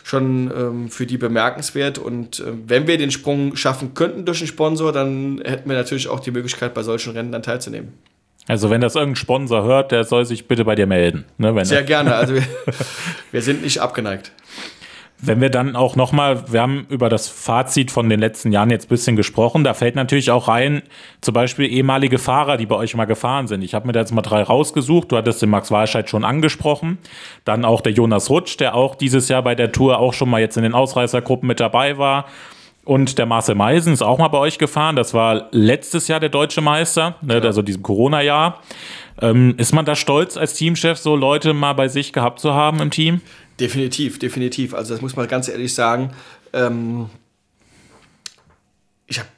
[0.04, 1.98] schon ähm, für die bemerkenswert.
[1.98, 6.08] Und äh, wenn wir den Sprung schaffen könnten durch einen Sponsor, dann hätten wir natürlich
[6.08, 7.94] auch die Möglichkeit, bei solchen Rennen dann teilzunehmen.
[8.46, 11.24] Also wenn das irgendein Sponsor hört, der soll sich bitte bei dir melden.
[11.38, 12.14] Ne, Sehr gerne.
[12.14, 12.44] Also wir,
[13.32, 14.30] wir sind nicht abgeneigt.
[15.26, 18.86] Wenn wir dann auch nochmal, wir haben über das Fazit von den letzten Jahren jetzt
[18.86, 20.82] ein bisschen gesprochen, da fällt natürlich auch rein,
[21.22, 23.62] zum Beispiel ehemalige Fahrer, die bei euch mal gefahren sind.
[23.62, 26.98] Ich habe mir da jetzt mal drei rausgesucht, du hattest den Max Walscheid schon angesprochen,
[27.46, 30.40] dann auch der Jonas Rutsch, der auch dieses Jahr bei der Tour auch schon mal
[30.40, 32.26] jetzt in den Ausreißergruppen mit dabei war.
[32.84, 34.94] Und der Marcel Meisen ist auch mal bei euch gefahren.
[34.94, 38.60] Das war letztes Jahr der deutsche Meister, ne, also diesem Corona-Jahr.
[39.22, 42.80] Ähm, ist man da stolz als Teamchef, so Leute mal bei sich gehabt zu haben
[42.80, 43.22] im Team?
[43.60, 44.74] Definitiv, definitiv.
[44.74, 46.12] Also das muss man ganz ehrlich sagen.
[46.52, 47.08] Ähm,
[49.06, 49.28] ich habe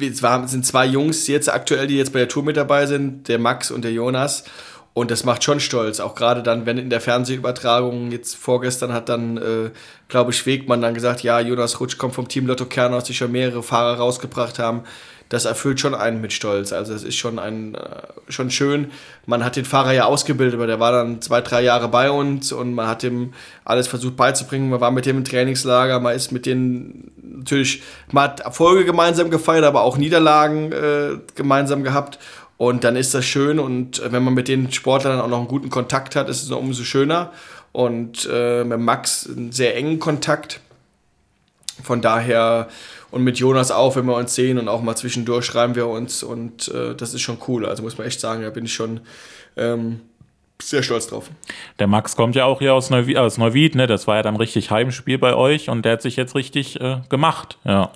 [0.00, 0.20] es
[0.52, 3.72] sind zwei Jungs jetzt aktuell, die jetzt bei der Tour mit dabei sind, der Max
[3.72, 4.44] und der Jonas.
[4.94, 9.08] Und das macht schon stolz, auch gerade dann, wenn in der Fernsehübertragung jetzt vorgestern hat
[9.08, 9.70] dann, äh,
[10.08, 13.30] glaube ich, Wegmann dann gesagt, ja, Jonas Rutsch kommt vom Team Lotto Kernhaus, die schon
[13.30, 14.82] mehrere Fahrer rausgebracht haben
[15.28, 16.72] das erfüllt schon einen mit Stolz.
[16.72, 18.90] Also es ist schon ein äh, schon schön.
[19.26, 22.52] Man hat den Fahrer ja ausgebildet, aber der war dann zwei, drei Jahre bei uns
[22.52, 24.70] und man hat ihm alles versucht beizubringen.
[24.70, 29.30] Man war mit dem im Trainingslager, man ist mit denen natürlich, man hat Erfolge gemeinsam
[29.30, 32.18] gefeiert, aber auch Niederlagen äh, gemeinsam gehabt.
[32.56, 35.70] Und dann ist das schön und wenn man mit den Sportlern auch noch einen guten
[35.70, 37.32] Kontakt hat, ist es umso schöner.
[37.70, 40.60] Und äh, mit Max einen sehr engen Kontakt.
[41.84, 42.68] Von daher
[43.10, 46.22] und mit Jonas auch, wenn wir uns sehen und auch mal zwischendurch schreiben wir uns
[46.22, 47.66] und äh, das ist schon cool.
[47.66, 49.00] Also muss man echt sagen, da bin ich schon
[49.56, 50.00] ähm,
[50.60, 51.30] sehr stolz drauf.
[51.78, 53.86] Der Max kommt ja auch hier aus, Neuwied, aus Neuwied, ne?
[53.86, 56.98] Das war ja dann richtig Heimspiel bei euch und der hat sich jetzt richtig äh,
[57.08, 57.90] gemacht, ja.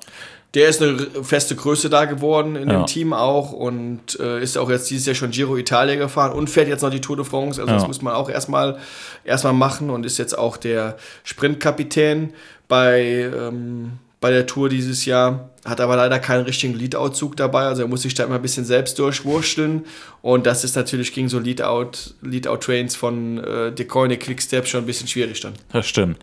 [0.55, 2.77] Der ist eine feste Größe da geworden in ja.
[2.77, 6.51] dem Team auch und äh, ist auch jetzt dieses Jahr schon Giro Italia gefahren und
[6.51, 7.59] fährt jetzt noch die Tour de France.
[7.59, 7.79] Also ja.
[7.79, 8.79] das muss man auch erstmal
[9.25, 12.35] erstmal machen und ist jetzt auch der Sprintkapitän
[12.69, 13.93] bei ähm,
[14.23, 15.51] bei der Tour dieses Jahr.
[15.67, 18.65] Hat aber leider keinen richtigen Leadout-Zug dabei, also er muss sich da immer ein bisschen
[18.65, 19.85] selbst durchwurschteln.
[20.23, 25.09] Und das ist natürlich gegen so Leadout, Leadout-Trains von äh, Decoyne Quickstep schon ein bisschen
[25.09, 25.53] schwierig dann.
[25.73, 26.19] Das stimmt.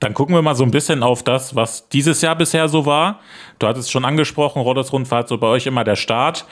[0.00, 3.20] Dann gucken wir mal so ein bisschen auf das, was dieses Jahr bisher so war.
[3.58, 6.44] Du hattest schon angesprochen, Rodders-Rundfahrt, so bei euch immer der Start.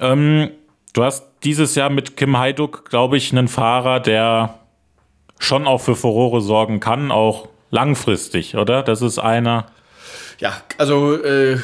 [0.00, 0.50] Ähm,
[0.94, 4.58] du hast dieses Jahr mit Kim Heiduk, glaube ich, einen Fahrer, der
[5.38, 8.82] schon auch für Furore sorgen kann, auch langfristig, oder?
[8.82, 9.66] Das ist einer.
[10.38, 11.58] Ja, also äh,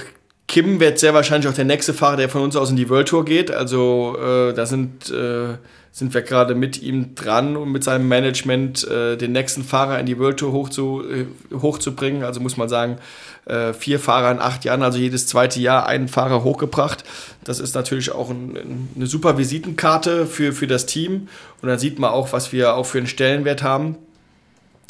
[0.47, 3.09] Kim wird sehr wahrscheinlich auch der nächste Fahrer, der von uns aus in die World
[3.09, 3.51] Tour geht.
[3.51, 5.57] Also äh, da sind, äh,
[5.91, 10.07] sind wir gerade mit ihm dran und mit seinem Management äh, den nächsten Fahrer in
[10.07, 12.25] die World Tour hoch zu, äh, hochzubringen.
[12.25, 12.99] Also muss man sagen,
[13.47, 17.05] äh, vier Fahrer in acht Jahren, also jedes zweite Jahr einen Fahrer hochgebracht.
[17.45, 21.29] Das ist natürlich auch ein, eine super Visitenkarte für, für das Team.
[21.63, 23.97] Und dann sieht man auch, was wir auch für einen Stellenwert haben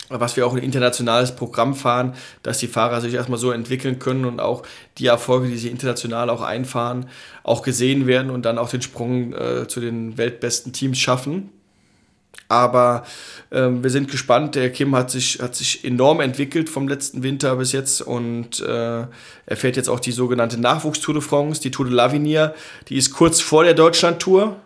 [0.09, 4.25] was wir auch ein internationales Programm fahren, dass die Fahrer sich erstmal so entwickeln können
[4.25, 4.63] und auch
[4.99, 7.07] die Erfolge, die sie international auch einfahren,
[7.43, 11.51] auch gesehen werden und dann auch den Sprung äh, zu den weltbesten Teams schaffen.
[12.49, 13.05] Aber
[13.51, 14.55] ähm, wir sind gespannt.
[14.55, 19.07] Der Kim hat sich, hat sich enorm entwickelt vom letzten Winter bis jetzt und äh,
[19.47, 22.53] er fährt jetzt auch die sogenannte Nachwuchstour de France, die Tour de l'Avenir.
[22.89, 24.57] Die ist kurz vor der Deutschland-Tour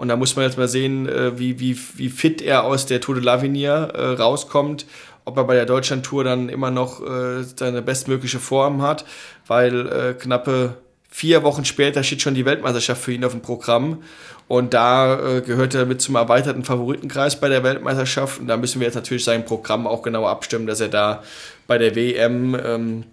[0.00, 3.02] und da muss man jetzt mal sehen, äh, wie, wie, wie fit er aus der
[3.02, 4.86] Tour de l'Avenir äh, rauskommt.
[5.26, 9.04] Ob er bei der Deutschland-Tour dann immer noch äh, seine bestmögliche Form hat,
[9.46, 10.78] weil knappe
[11.10, 14.02] vier Wochen später steht schon die Weltmeisterschaft für ihn auf dem Programm.
[14.48, 18.40] Und da gehört er mit zum erweiterten Favoritenkreis bei der Weltmeisterschaft.
[18.40, 21.22] Und da müssen wir jetzt natürlich sein Programm auch genau abstimmen, dass er da
[21.66, 23.04] bei der WM ähm,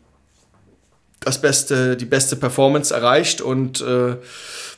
[1.19, 4.15] das beste, die beste Performance erreicht und äh,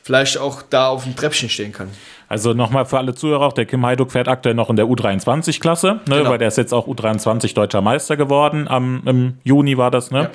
[0.02, 1.88] vielleicht auch da auf dem Treppchen stehen kann.
[2.28, 6.00] Also nochmal für alle Zuhörer, auch der Kim Heiduk fährt aktuell noch in der U23-Klasse,
[6.06, 6.30] ne, genau.
[6.30, 10.22] weil der ist jetzt auch U23 deutscher Meister geworden, am, im Juni war das, ne?
[10.22, 10.30] Ja.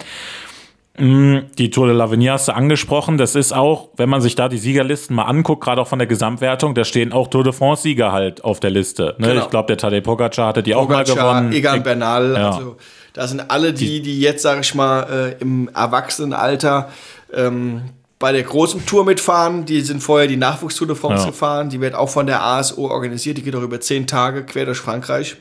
[0.98, 3.18] Mm, die Tour de l'Avenir hast du angesprochen.
[3.18, 6.08] Das ist auch, wenn man sich da die Siegerlisten mal anguckt, gerade auch von der
[6.08, 9.16] Gesamtwertung, da stehen auch Tour de France-Sieger halt auf der Liste.
[9.18, 9.28] Ne?
[9.28, 9.42] Genau.
[9.42, 11.54] Ich glaube, der Tadej Pogacar hatte die Pogacar, auch mal gewonnen.
[11.54, 12.52] Egan Bernal, ja.
[12.52, 12.78] also
[13.16, 16.92] da sind alle die, die jetzt, sage ich mal, äh, im Erwachsenenalter
[17.34, 17.84] ähm,
[18.20, 19.66] bei der großen Tour mitfahren.
[19.66, 21.30] Die sind vorher die Nachwuchstour de France ja.
[21.30, 21.70] gefahren.
[21.70, 23.38] Die wird auch von der ASO organisiert.
[23.38, 25.38] Die geht auch über zehn Tage quer durch Frankreich.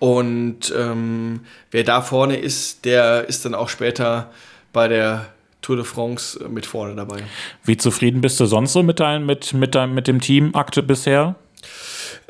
[0.00, 4.32] Und ähm, wer da vorne ist, der ist dann auch später
[4.72, 5.26] bei der
[5.62, 7.22] Tour de France mit vorne dabei.
[7.62, 10.86] Wie zufrieden bist du sonst so mit, dein, mit, mit, dein, mit dem Team aktuell
[10.86, 11.36] bisher?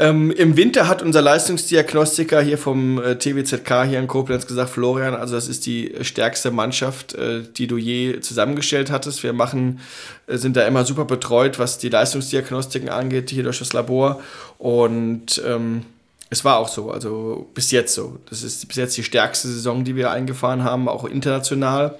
[0.01, 5.15] Ähm, Im Winter hat unser Leistungsdiagnostiker hier vom äh, TWZK hier in Koblenz gesagt, Florian,
[5.15, 9.23] also das ist die stärkste Mannschaft, äh, die du je zusammengestellt hattest.
[9.23, 9.81] Wir machen,
[10.27, 14.23] äh, sind da immer super betreut, was die Leistungsdiagnostiken angeht, hier durch das Labor.
[14.57, 15.85] Und ähm,
[16.31, 18.19] Es war auch so, also bis jetzt so.
[18.31, 21.99] Das ist bis jetzt die stärkste Saison, die wir eingefahren haben, auch international.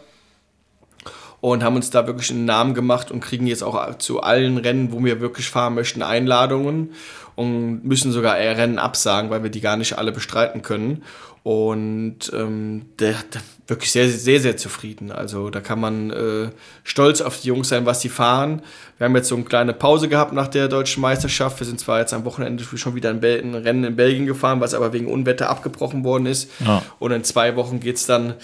[1.41, 4.93] Und haben uns da wirklich einen Namen gemacht und kriegen jetzt auch zu allen Rennen,
[4.93, 6.93] wo wir wirklich fahren möchten, Einladungen
[7.41, 11.03] und müssen sogar Rennen absagen, weil wir die gar nicht alle bestreiten können.
[11.43, 15.11] Und ähm, der, der wirklich sehr, sehr, sehr zufrieden.
[15.11, 16.51] Also da kann man äh,
[16.85, 18.61] stolz auf die Jungs sein, was sie fahren.
[18.99, 21.59] Wir haben jetzt so eine kleine Pause gehabt nach der deutschen Meisterschaft.
[21.61, 24.75] Wir sind zwar jetzt am Wochenende schon wieder ein, ein Rennen in Belgien gefahren, was
[24.75, 26.51] aber wegen Unwetter abgebrochen worden ist.
[26.63, 26.83] Ja.
[26.99, 28.35] Und in zwei Wochen geht es dann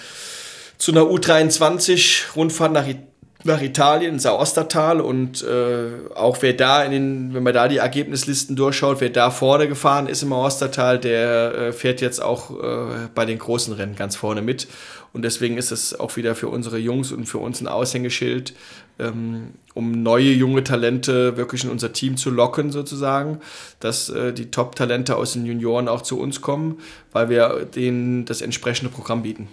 [0.79, 3.16] zu einer U23-Rundfahrt nach Italien
[3.47, 7.79] nach Italien, ins Aostatal und äh, auch wer da in den, wenn man da die
[7.79, 13.09] Ergebnislisten durchschaut, wer da vorne gefahren ist im Aostatal, der äh, fährt jetzt auch äh,
[13.15, 14.69] bei den großen Rennen ganz vorne mit.
[15.13, 18.53] Und deswegen ist es auch wieder für unsere Jungs und für uns ein Aushängeschild,
[18.99, 23.41] ähm, um neue junge Talente wirklich in unser Team zu locken, sozusagen,
[23.81, 26.81] dass äh, die Top-Talente aus den Junioren auch zu uns kommen,
[27.13, 29.49] weil wir denen das entsprechende Programm bieten.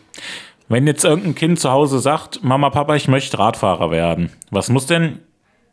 [0.69, 4.85] Wenn jetzt irgendein Kind zu Hause sagt, Mama, Papa, ich möchte Radfahrer werden, was muss
[4.85, 5.19] denn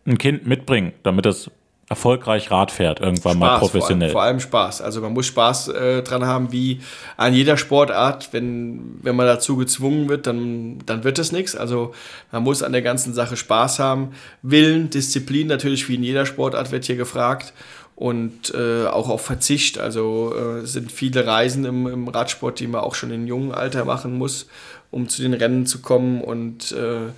[0.06, 1.50] ein Kind mitbringen, damit es
[1.90, 4.10] erfolgreich Rad fährt, irgendwann Spaß, mal professionell.
[4.10, 4.80] Vor allem, vor allem, Spaß.
[4.80, 6.80] Also man muss Spaß äh, dran haben, wie
[7.16, 8.32] an jeder Sportart.
[8.32, 11.56] Wenn, wenn man dazu gezwungen wird, dann, dann wird es nichts.
[11.56, 11.92] Also
[12.30, 14.12] man muss an der ganzen Sache Spaß haben.
[14.42, 17.52] Willen, Disziplin natürlich wie in jeder Sportart wird hier gefragt.
[17.96, 19.78] Und äh, auch auf Verzicht.
[19.78, 23.84] Also äh, sind viele Reisen im, im Radsport, die man auch schon in jungen Alter
[23.84, 24.46] machen muss
[24.90, 26.20] um zu den Rennen zu kommen.
[26.22, 27.12] Und äh,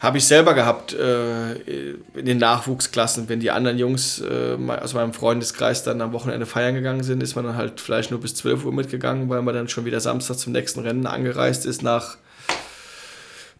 [0.00, 5.12] habe ich selber gehabt äh, in den Nachwuchsklassen, wenn die anderen Jungs äh, aus meinem
[5.12, 8.64] Freundeskreis dann am Wochenende feiern gegangen sind, ist man dann halt vielleicht nur bis 12
[8.64, 12.18] Uhr mitgegangen, weil man dann schon wieder Samstag zum nächsten Rennen angereist ist nach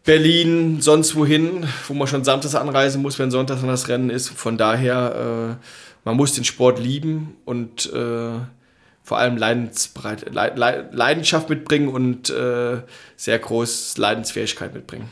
[0.05, 4.29] Berlin, sonst wohin, wo man schon samstags anreisen muss, wenn Sonntag dann das Rennen ist.
[4.29, 5.67] Von daher, äh,
[6.05, 8.39] man muss den Sport lieben und äh,
[9.05, 12.79] vor allem Leidensbreit, Leidenschaft mitbringen und äh,
[13.17, 15.09] sehr groß Leidensfähigkeit mitbringen.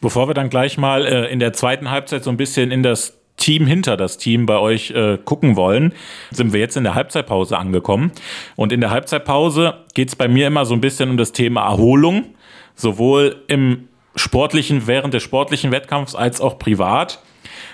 [0.00, 3.18] Bevor wir dann gleich mal äh, in der zweiten Halbzeit so ein bisschen in das
[3.36, 5.92] Team hinter das Team bei euch äh, gucken wollen,
[6.30, 8.12] sind wir jetzt in der Halbzeitpause angekommen.
[8.56, 11.66] Und in der Halbzeitpause geht es bei mir immer so ein bisschen um das Thema
[11.66, 12.34] Erholung,
[12.74, 17.22] sowohl im sportlichen, während des sportlichen Wettkampfs als auch privat.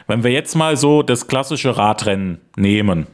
[0.07, 3.07] Wenn wir jetzt mal so das klassische Radrennen nehmen,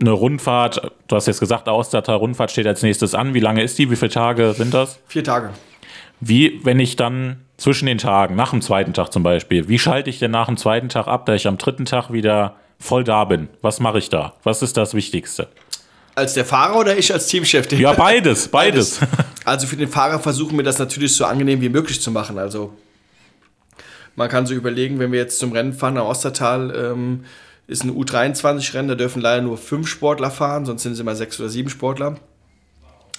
[0.00, 3.34] eine Rundfahrt, du hast jetzt gesagt, Austertal-Rundfahrt steht als nächstes an.
[3.34, 3.90] Wie lange ist die?
[3.90, 4.98] Wie viele Tage sind das?
[5.06, 5.50] Vier Tage.
[6.20, 10.10] Wie, wenn ich dann zwischen den Tagen, nach dem zweiten Tag zum Beispiel, wie schalte
[10.10, 13.24] ich denn nach dem zweiten Tag ab, dass ich am dritten Tag wieder voll da
[13.24, 13.48] bin?
[13.62, 14.34] Was mache ich da?
[14.42, 15.48] Was ist das Wichtigste?
[16.14, 17.70] Als der Fahrer oder ich als Teamchef?
[17.78, 18.98] Ja, beides, beides.
[18.98, 19.18] beides.
[19.44, 22.38] Also für den Fahrer versuchen wir das natürlich so angenehm wie möglich zu machen.
[22.38, 22.72] Also
[24.14, 27.24] man kann so überlegen, wenn wir jetzt zum Rennen fahren am Ostertal, ähm,
[27.66, 31.40] ist ein U23-Rennen, da dürfen leider nur fünf Sportler fahren, sonst sind es immer sechs
[31.40, 32.16] oder sieben Sportler.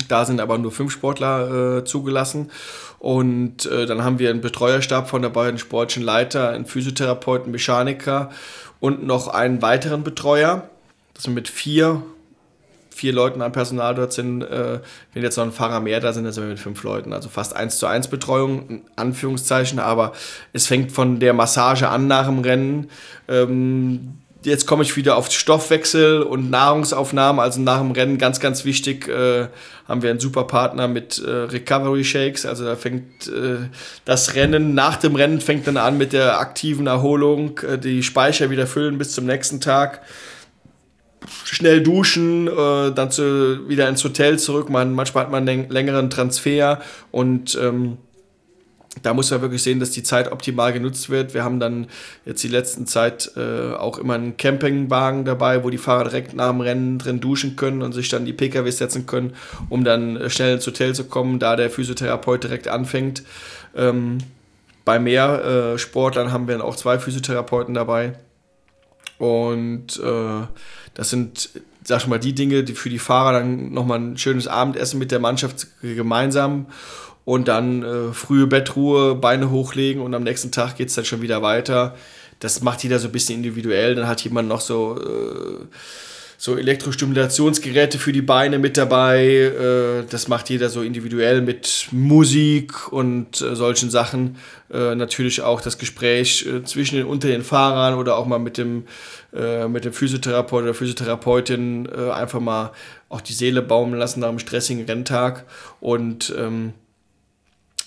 [0.07, 2.51] Da sind aber nur fünf Sportler äh, zugelassen.
[2.99, 8.29] Und äh, dann haben wir einen Betreuerstab von dabei, einen sportlichen Leiter, einen Physiotherapeuten, Mechaniker
[8.79, 10.69] und noch einen weiteren Betreuer.
[11.13, 12.03] Das sind mit vier,
[12.91, 14.43] vier Leuten am Personal dort sind.
[14.43, 14.79] Äh,
[15.13, 17.11] wenn jetzt noch ein Fahrer mehr da sind, dann sind wir mit fünf Leuten.
[17.11, 19.79] Also fast eins zu eins Betreuung, in Anführungszeichen.
[19.79, 20.13] Aber
[20.53, 22.89] es fängt von der Massage an nach dem Rennen.
[23.27, 28.65] Ähm, jetzt komme ich wieder auf Stoffwechsel und Nahrungsaufnahme, also nach dem Rennen ganz, ganz
[28.65, 29.47] wichtig, äh,
[29.87, 33.69] haben wir einen super Partner mit äh, Recovery Shakes, also da fängt äh,
[34.05, 38.49] das Rennen, nach dem Rennen fängt dann an mit der aktiven Erholung, äh, die Speicher
[38.49, 40.01] wieder füllen bis zum nächsten Tag,
[41.43, 46.09] schnell duschen, äh, dann zu, wieder ins Hotel zurück, man, manchmal hat man einen längeren
[46.09, 46.79] Transfer
[47.11, 47.97] und ähm,
[49.03, 51.33] da muss man wirklich sehen, dass die Zeit optimal genutzt wird.
[51.33, 51.87] Wir haben dann
[52.25, 56.49] jetzt die letzten Zeit äh, auch immer einen Campingwagen dabei, wo die Fahrer direkt nach
[56.49, 59.33] dem Rennen drin duschen können und sich dann die PKW setzen können,
[59.69, 63.23] um dann äh, schnell ins Hotel zu kommen, da der Physiotherapeut direkt anfängt.
[63.75, 64.19] Ähm,
[64.85, 65.43] bei mehr
[65.73, 68.13] äh, Sportlern haben wir dann auch zwei Physiotherapeuten dabei.
[69.17, 70.47] Und äh,
[70.93, 71.49] das sind,
[71.83, 75.11] sag ich mal, die Dinge, die für die Fahrer dann nochmal ein schönes Abendessen mit
[75.11, 76.67] der Mannschaft gemeinsam
[77.27, 81.21] und dann äh, frühe Bettruhe, Beine hochlegen und am nächsten Tag geht es dann schon
[81.21, 81.93] wieder weiter.
[82.39, 83.95] Das macht jeder so ein bisschen individuell.
[83.95, 85.65] Dann hat jemand noch so, äh,
[86.37, 89.25] so Elektrostimulationsgeräte für die Beine mit dabei.
[89.25, 94.37] Äh, das macht jeder so individuell mit Musik und äh, solchen Sachen.
[94.71, 98.57] Äh, natürlich auch das Gespräch äh, zwischen den unter den Fahrern oder auch mal mit
[98.57, 98.85] dem,
[99.67, 102.71] mit dem Physiotherapeut oder Physiotherapeutin einfach mal
[103.09, 105.45] auch die Seele baumeln lassen nach einem stressigen Renntag.
[105.81, 106.73] Und ähm,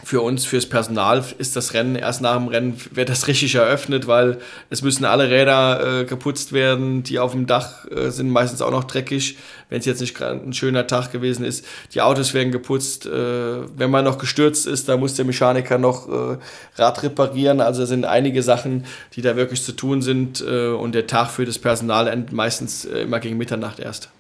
[0.05, 4.07] für uns, fürs Personal ist das Rennen, erst nach dem Rennen wird das richtig eröffnet,
[4.07, 4.39] weil
[4.71, 8.71] es müssen alle Räder äh, geputzt werden, die auf dem Dach äh, sind meistens auch
[8.71, 9.37] noch dreckig,
[9.69, 11.65] wenn es jetzt nicht gerade ein schöner Tag gewesen ist.
[11.95, 16.09] Die Autos werden geputzt, äh, wenn man noch gestürzt ist, da muss der Mechaniker noch
[16.09, 16.39] äh,
[16.77, 20.95] Rad reparieren, also es sind einige Sachen, die da wirklich zu tun sind äh, und
[20.95, 24.11] der Tag für das Personal endet meistens äh, immer gegen Mitternacht erst.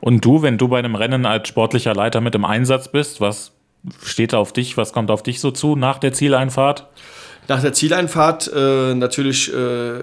[0.00, 3.52] Und du, wenn du bei einem Rennen als sportlicher Leiter mit im Einsatz bist, was
[4.02, 4.76] steht auf dich?
[4.76, 6.86] Was kommt auf dich so zu nach der Zieleinfahrt?
[7.48, 10.02] Nach der Zieleinfahrt äh, natürlich äh,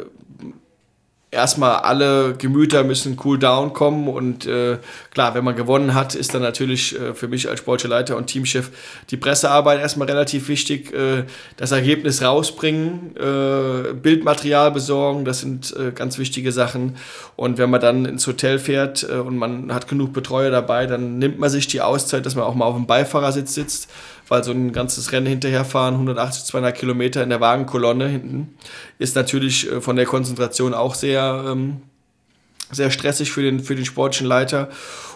[1.36, 4.78] erstmal alle Gemüter müssen cool down kommen und äh,
[5.12, 8.28] klar, wenn man gewonnen hat, ist dann natürlich äh, für mich als sportlicher Leiter und
[8.28, 8.72] Teamchef
[9.12, 11.26] die Pressearbeit erstmal relativ wichtig, äh,
[11.58, 16.96] das Ergebnis rausbringen, äh, Bildmaterial besorgen, das sind äh, ganz wichtige Sachen.
[17.36, 21.20] Und wenn man dann ins Hotel fährt äh, und man hat genug Betreuer dabei, dann
[21.20, 23.90] nimmt man sich die Auszeit, dass man auch mal auf dem Beifahrersitz sitzt
[24.28, 28.58] weil so ein ganzes Rennen hinterherfahren, 180, 200 Kilometer in der Wagenkolonne hinten,
[28.98, 31.82] ist natürlich äh, von der Konzentration auch sehr, ähm,
[32.72, 34.70] sehr stressig für den, für den sportlichen Leiter.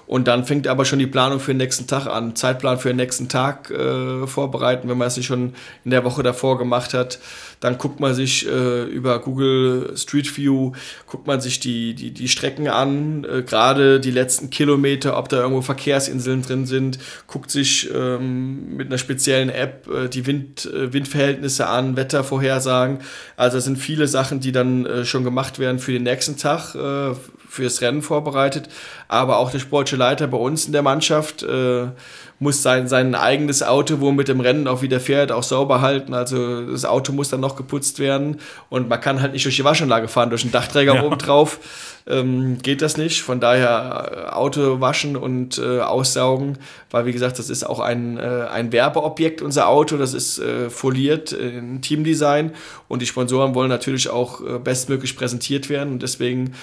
[0.09, 2.35] Und dann fängt aber schon die Planung für den nächsten Tag an.
[2.35, 5.53] Zeitplan für den nächsten Tag äh, vorbereiten, wenn man es nicht schon
[5.85, 7.19] in der Woche davor gemacht hat.
[7.59, 10.71] Dann guckt man sich äh, über Google Street View,
[11.05, 15.37] guckt man sich die, die, die Strecken an, äh, gerade die letzten Kilometer, ob da
[15.41, 16.97] irgendwo Verkehrsinseln drin sind,
[17.27, 22.99] guckt sich ähm, mit einer speziellen App äh, die Wind, äh, Windverhältnisse an, Wettervorhersagen.
[23.37, 26.75] Also es sind viele Sachen, die dann äh, schon gemacht werden für den nächsten Tag,
[27.49, 28.69] fürs Rennen vorbereitet.
[29.07, 31.87] Aber auch der sportliche Leiter bei uns in der Mannschaft äh,
[32.39, 35.81] muss sein, sein eigenes Auto, wo er mit dem Rennen auch wieder fährt, auch sauber
[35.81, 36.13] halten.
[36.13, 38.37] Also das Auto muss dann noch geputzt werden
[38.69, 41.03] und man kann halt nicht durch die Waschanlage fahren, durch den Dachträger ja.
[41.03, 41.59] oben drauf.
[42.07, 43.21] Ähm, geht das nicht.
[43.21, 46.57] Von daher äh, Auto waschen und äh, aussaugen,
[46.91, 49.97] weil wie gesagt, das ist auch ein, äh, ein Werbeobjekt, unser Auto.
[49.97, 52.53] Das ist äh, foliert in Teamdesign
[52.87, 56.53] und die Sponsoren wollen natürlich auch äh, bestmöglich präsentiert werden und deswegen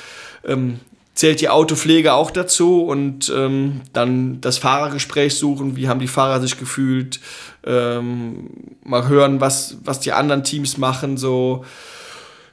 [0.45, 0.81] ähm,
[1.17, 6.41] zählt die Autopflege auch dazu und ähm, dann das Fahrergespräch suchen, wie haben die Fahrer
[6.41, 7.21] sich gefühlt,
[7.65, 8.51] ähm,
[8.85, 11.65] mal hören, was, was die anderen Teams machen, so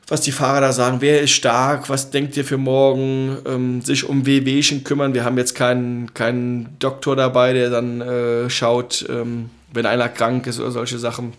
[0.07, 4.07] was die Fahrer da sagen, wer ist stark, was denkt ihr für morgen, ähm, sich
[4.07, 5.13] um WWchen kümmern.
[5.13, 10.47] Wir haben jetzt keinen, keinen Doktor dabei, der dann äh, schaut, ähm, wenn einer krank
[10.47, 11.33] ist oder solche Sachen.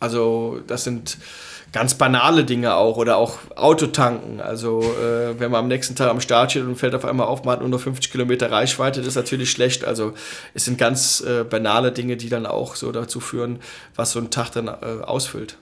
[0.00, 1.18] Also das sind
[1.72, 4.40] ganz banale Dinge auch oder auch Autotanken.
[4.40, 7.44] Also äh, wenn man am nächsten Tag am Start steht und fällt auf einmal auf,
[7.44, 9.84] man hat nur noch 50 Kilometer Reichweite, das ist natürlich schlecht.
[9.84, 10.14] Also
[10.54, 13.60] es sind ganz äh, banale Dinge, die dann auch so dazu führen,
[13.94, 15.58] was so ein Tag dann äh, ausfüllt.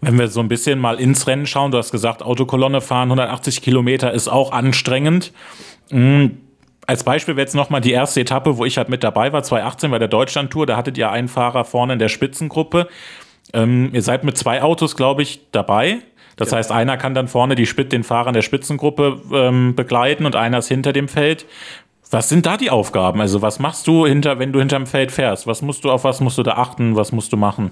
[0.00, 3.62] Wenn wir so ein bisschen mal ins Rennen schauen, du hast gesagt, Autokolonne fahren 180
[3.62, 5.32] Kilometer ist auch anstrengend.
[5.90, 6.38] Mhm.
[6.86, 9.90] Als Beispiel wäre jetzt nochmal die erste Etappe, wo ich halt mit dabei war, 2018
[9.90, 10.64] bei der Deutschlandtour.
[10.64, 12.88] Da hattet ihr einen Fahrer vorne in der Spitzengruppe.
[13.52, 15.98] Ähm, ihr seid mit zwei Autos, glaube ich, dabei.
[16.36, 16.58] Das ja.
[16.58, 20.68] heißt, einer kann dann vorne die den Fahrern der Spitzengruppe ähm, begleiten und einer ist
[20.68, 21.46] hinter dem Feld.
[22.10, 23.20] Was sind da die Aufgaben?
[23.20, 25.46] Also was machst du hinter, wenn du hinterm Feld fährst?
[25.46, 26.96] Was musst du auf was musst du da achten?
[26.96, 27.70] Was musst du machen?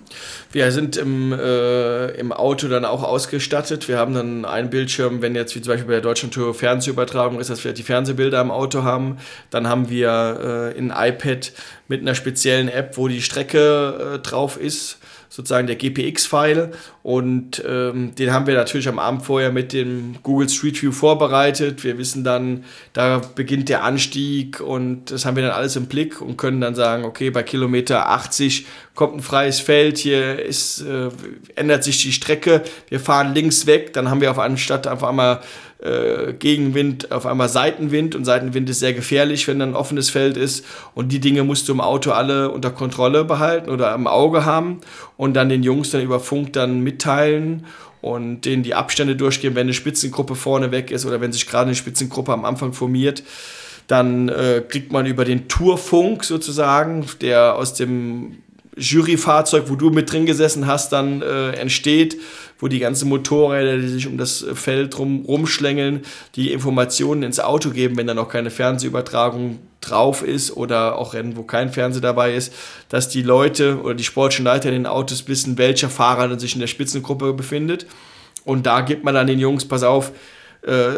[0.53, 3.89] Wir sind im, äh, im Auto dann auch ausgestattet.
[3.89, 7.41] Wir haben dann einen Bildschirm, wenn jetzt wie zum Beispiel bei der Deutschen Tour Fernsehübertragung
[7.41, 9.17] ist, dass wir die Fernsehbilder im Auto haben.
[9.49, 11.53] Dann haben wir äh, ein iPad
[11.89, 14.99] mit einer speziellen App, wo die Strecke äh, drauf ist
[15.29, 16.73] sozusagen der GPX-File
[17.03, 21.85] und ähm, den haben wir natürlich am Abend vorher mit dem Google Street View vorbereitet.
[21.85, 26.21] Wir wissen dann, da beginnt der Anstieg und das haben wir dann alles im Blick
[26.21, 31.11] und können dann sagen, okay, bei Kilometer 80 kommt ein freies Feld, hier ist, äh,
[31.55, 35.41] ändert sich die Strecke, wir fahren links weg, dann haben wir auf anstatt einfach einmal
[35.79, 40.37] äh, Gegenwind, auf einmal Seitenwind und Seitenwind ist sehr gefährlich, wenn dann ein offenes Feld
[40.37, 40.65] ist
[40.95, 44.81] und die Dinge musst du im Auto alle unter Kontrolle behalten oder im Auge haben
[45.17, 47.67] und dann den Jungs dann über Funk dann mitteilen
[48.01, 51.67] und denen die Abstände durchgeben, wenn eine Spitzengruppe vorne weg ist oder wenn sich gerade
[51.67, 53.23] eine Spitzengruppe am Anfang formiert.
[53.87, 58.39] Dann äh, kriegt man über den Tourfunk sozusagen, der aus dem
[58.77, 62.19] Juryfahrzeug, wo du mit drin gesessen hast, dann äh, entsteht,
[62.59, 66.03] wo die ganzen Motorräder, die sich um das Feld rum, rumschlängeln,
[66.35, 71.37] die Informationen ins Auto geben, wenn da noch keine Fernsehübertragung drauf ist oder auch Rennen,
[71.37, 72.53] wo kein Fernseher dabei ist,
[72.89, 76.61] dass die Leute oder die sportlichen Leiter in den Autos wissen, welcher Fahrer sich in
[76.61, 77.87] der Spitzengruppe befindet.
[78.45, 80.13] Und da gibt man dann den Jungs, pass auf,
[80.63, 80.89] äh,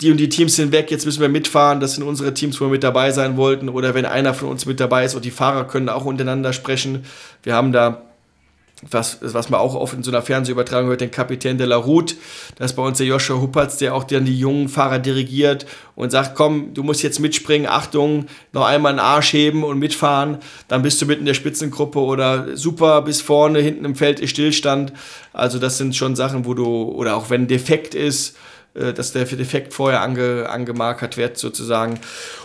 [0.00, 2.64] die und die Teams sind weg, jetzt müssen wir mitfahren, das sind unsere Teams, wo
[2.64, 3.68] wir mit dabei sein wollten.
[3.68, 7.04] Oder wenn einer von uns mit dabei ist und die Fahrer können auch untereinander sprechen.
[7.44, 8.02] Wir haben da
[8.82, 12.16] was, was man auch oft in so einer Fernsehübertragung hört, den Kapitän de la Route.
[12.56, 16.10] Das ist bei uns der Joshua Huppertz, der auch dann die jungen Fahrer dirigiert und
[16.10, 20.82] sagt, komm, du musst jetzt mitspringen, Achtung, noch einmal den Arsch heben und mitfahren, dann
[20.82, 24.92] bist du mitten in der Spitzengruppe oder super bis vorne, hinten im Feld ist Stillstand.
[25.32, 28.36] Also das sind schon Sachen, wo du, oder auch wenn Defekt ist,
[28.74, 32.00] äh, dass der Defekt vorher ange, angemarkert wird sozusagen.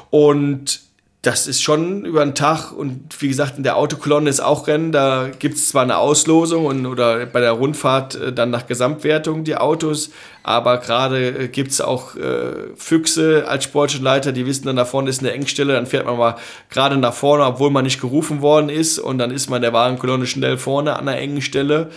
[0.09, 0.86] Und
[1.27, 4.93] das ist schon über den Tag und wie gesagt, in der Autokolonne ist auch Rennen.
[4.93, 9.43] Da gibt es zwar eine Auslosung und, oder bei der Rundfahrt äh, dann nach Gesamtwertung
[9.43, 10.11] die Autos,
[10.43, 15.09] aber gerade äh, gibt es auch äh, Füchse als Sportleiter, die wissen dann, da vorne
[15.09, 16.37] ist eine Engstelle, dann fährt man mal
[16.69, 20.27] gerade nach vorne, obwohl man nicht gerufen worden ist und dann ist man der Wagenkolonne
[20.27, 21.89] schnell vorne an einer engen Stelle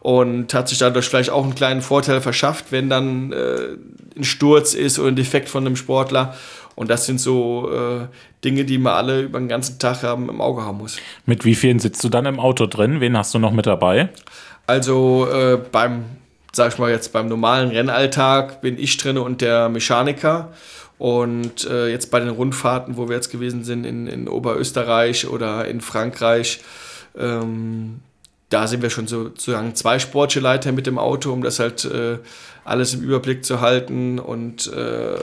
[0.00, 3.76] und hat sich dadurch vielleicht auch einen kleinen Vorteil verschafft, wenn dann äh,
[4.16, 6.34] ein Sturz ist oder ein Defekt von einem Sportler.
[6.74, 8.06] Und das sind so äh,
[8.44, 10.96] Dinge, die man alle über den ganzen Tag haben, im Auge haben muss.
[11.26, 13.00] Mit wie vielen sitzt du dann im Auto drin?
[13.00, 14.08] Wen hast du noch mit dabei?
[14.66, 16.04] Also äh, beim,
[16.52, 20.52] sag ich mal jetzt, beim normalen Rennalltag bin ich drin und der Mechaniker.
[20.98, 25.66] Und äh, jetzt bei den Rundfahrten, wo wir jetzt gewesen sind, in, in Oberösterreich oder
[25.66, 26.60] in Frankreich,
[27.18, 28.00] ähm,
[28.50, 32.18] da sind wir schon sozusagen zwei Sportleiter mit dem Auto, um das halt äh,
[32.64, 34.18] alles im Überblick zu halten.
[34.18, 35.16] Und äh,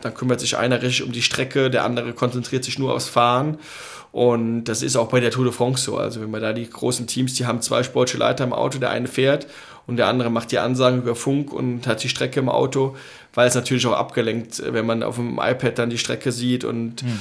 [0.00, 3.58] dann kümmert sich einer richtig um die Strecke, der andere konzentriert sich nur aufs Fahren.
[4.12, 5.96] Und das ist auch bei der Tour de France so.
[5.96, 9.06] Also wenn man da die großen Teams, die haben zwei Sportleiter im Auto, der eine
[9.06, 9.46] fährt
[9.86, 12.96] und der andere macht die Ansagen über Funk und hat die Strecke im Auto,
[13.34, 16.64] weil es natürlich auch abgelenkt, wenn man auf dem iPad dann die Strecke sieht.
[16.64, 17.20] Und, hm.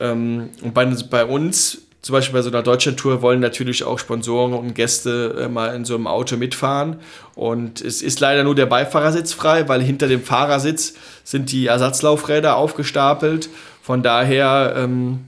[0.00, 4.54] ähm, und bei, bei uns zum Beispiel bei so einer Deutschlandtour wollen natürlich auch Sponsoren
[4.54, 6.96] und Gäste äh, mal in so einem Auto mitfahren.
[7.34, 10.94] Und es ist leider nur der Beifahrersitz frei, weil hinter dem Fahrersitz
[11.24, 13.50] sind die Ersatzlaufräder aufgestapelt.
[13.82, 15.20] Von daher ähm,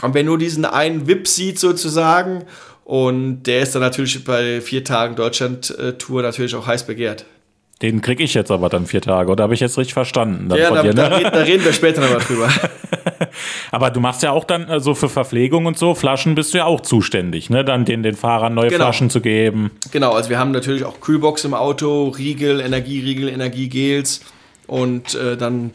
[0.00, 2.44] haben wir nur diesen einen VIP-Seat sozusagen.
[2.84, 7.24] Und der ist dann natürlich bei vier Tagen Deutschland-Tour natürlich auch heiß begehrt.
[7.80, 10.48] Den kriege ich jetzt aber dann vier Tage, oder habe ich jetzt richtig verstanden?
[10.54, 10.94] ja, da, dir, ne?
[10.94, 12.48] da, da, reden wir später nochmal drüber.
[13.72, 16.58] aber du machst ja auch dann so also für Verpflegung und so, Flaschen bist du
[16.58, 17.64] ja auch zuständig, ne?
[17.64, 18.84] Dann den, den Fahrern neue genau.
[18.84, 19.70] Flaschen zu geben.
[19.90, 24.20] Genau, also wir haben natürlich auch Kühlbox im Auto, Riegel, Energieriegel, Energiegels
[24.66, 25.72] und äh, dann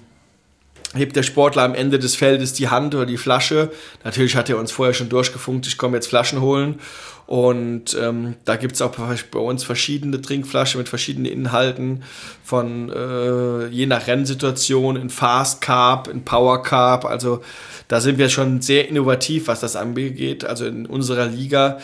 [0.94, 3.72] hebt der Sportler am Ende des Feldes die Hand oder die Flasche.
[4.04, 6.80] Natürlich hat er uns vorher schon durchgefunkt, ich komme jetzt Flaschen holen.
[7.26, 12.04] Und ähm, da gibt es auch bei uns verschiedene Trinkflaschen mit verschiedenen Inhalten,
[12.42, 17.04] von äh, je nach Rennsituation in Fast Carb, in Power Carb.
[17.04, 17.42] Also
[17.90, 20.46] da sind wir schon sehr innovativ, was das angeht.
[20.46, 21.80] Also in unserer Liga.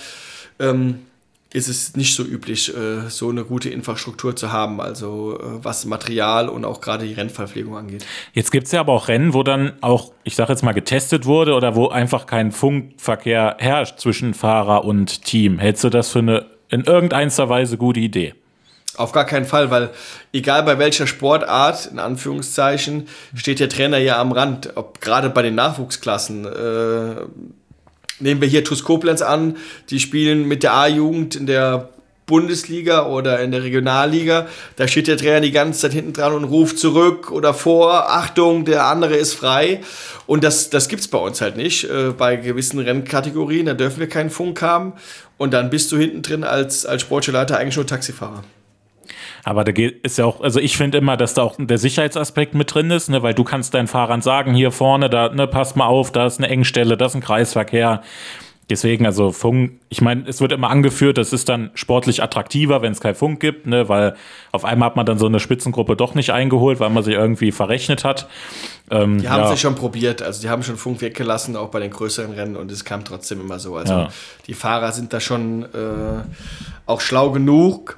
[0.60, 1.00] Ähm,
[1.54, 5.86] ist es nicht so üblich, äh, so eine gute Infrastruktur zu haben, also äh, was
[5.86, 8.06] Material und auch gerade die Rennverpflegung angeht.
[8.34, 11.26] Jetzt gibt es ja aber auch Rennen, wo dann auch, ich sage jetzt mal, getestet
[11.26, 15.60] wurde oder wo einfach kein Funkverkehr herrscht zwischen Fahrer und Team.
[15.60, 18.34] Hältst du das für eine in irgendeiner Weise gute Idee?
[18.96, 19.90] Auf gar keinen Fall, weil
[20.34, 25.42] egal bei welcher Sportart, in Anführungszeichen, steht der Trainer ja am Rand, ob gerade bei
[25.42, 26.46] den Nachwuchsklassen.
[26.46, 27.16] Äh,
[28.24, 29.58] nehmen wir hier TuS Koblenz an,
[29.90, 31.90] die spielen mit der A-Jugend in der
[32.26, 34.48] Bundesliga oder in der Regionalliga,
[34.78, 38.66] da steht der Trainer die ganze Zeit hinten dran und ruft zurück oder vor, Achtung,
[38.66, 39.82] der andere ist frei.
[40.26, 41.84] Und das, das gibt es bei uns halt nicht.
[41.84, 44.94] Äh, bei gewissen Rennkategorien, da dürfen wir keinen Funk haben.
[45.38, 48.44] Und dann bist du hinten drin als, als Sportleiter eigentlich nur Taxifahrer.
[49.44, 52.56] Aber da geht, ist ja auch, also ich finde immer, dass da auch der Sicherheitsaspekt
[52.56, 55.76] mit drin ist, ne, weil du kannst deinen Fahrern sagen, hier vorne, da, ne, passt
[55.76, 58.02] mal auf, da ist eine Engstelle, da ist ein Kreisverkehr.
[58.70, 62.94] Deswegen, also Funk, ich meine, es wird immer angeführt, das ist dann sportlich attraktiver, wenn
[62.94, 64.16] es kein Funk gibt, ne, weil
[64.54, 67.52] auf einmal hat man dann so eine Spitzengruppe doch nicht eingeholt, weil man sich irgendwie
[67.52, 68.30] verrechnet hat.
[68.90, 71.92] Ähm, die haben ja schon probiert, also die haben schon Funk weggelassen, auch bei den
[71.92, 73.76] größeren Rennen und es kam trotzdem immer so.
[73.76, 74.10] Also ja.
[74.48, 75.68] die Fahrer sind da schon äh,
[76.86, 77.98] auch schlau genug,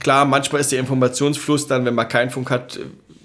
[0.00, 2.78] Klar, manchmal ist der Informationsfluss dann, wenn man keinen Funk hat,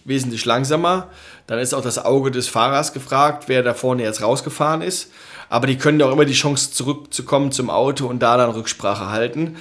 [0.06, 1.10] wesentlich langsamer.
[1.48, 5.12] Dann ist auch das Auge des Fahrers gefragt, wer da vorne jetzt rausgefahren ist.
[5.50, 9.58] Aber die können auch immer die Chance zurückzukommen zum Auto und da dann Rücksprache halten.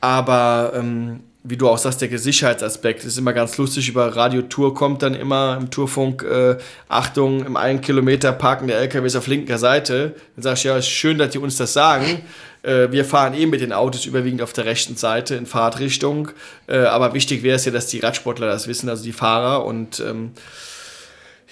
[0.00, 3.88] Aber ähm, wie du auch sagst, der Sicherheitsaspekt ist immer ganz lustig.
[3.88, 8.78] Über Radio Tour kommt dann immer im Tourfunk, äh, Achtung, im einen Kilometer parken der
[8.78, 10.14] LKWs auf linker Seite.
[10.36, 12.22] Dann sagst du, ja, schön, dass die uns das sagen.
[12.62, 16.28] Äh, wir fahren eh mit den Autos überwiegend auf der rechten Seite in Fahrtrichtung.
[16.66, 19.64] Äh, aber wichtig wäre es ja, dass die Radsportler das wissen, also die Fahrer.
[19.64, 20.32] Und ähm,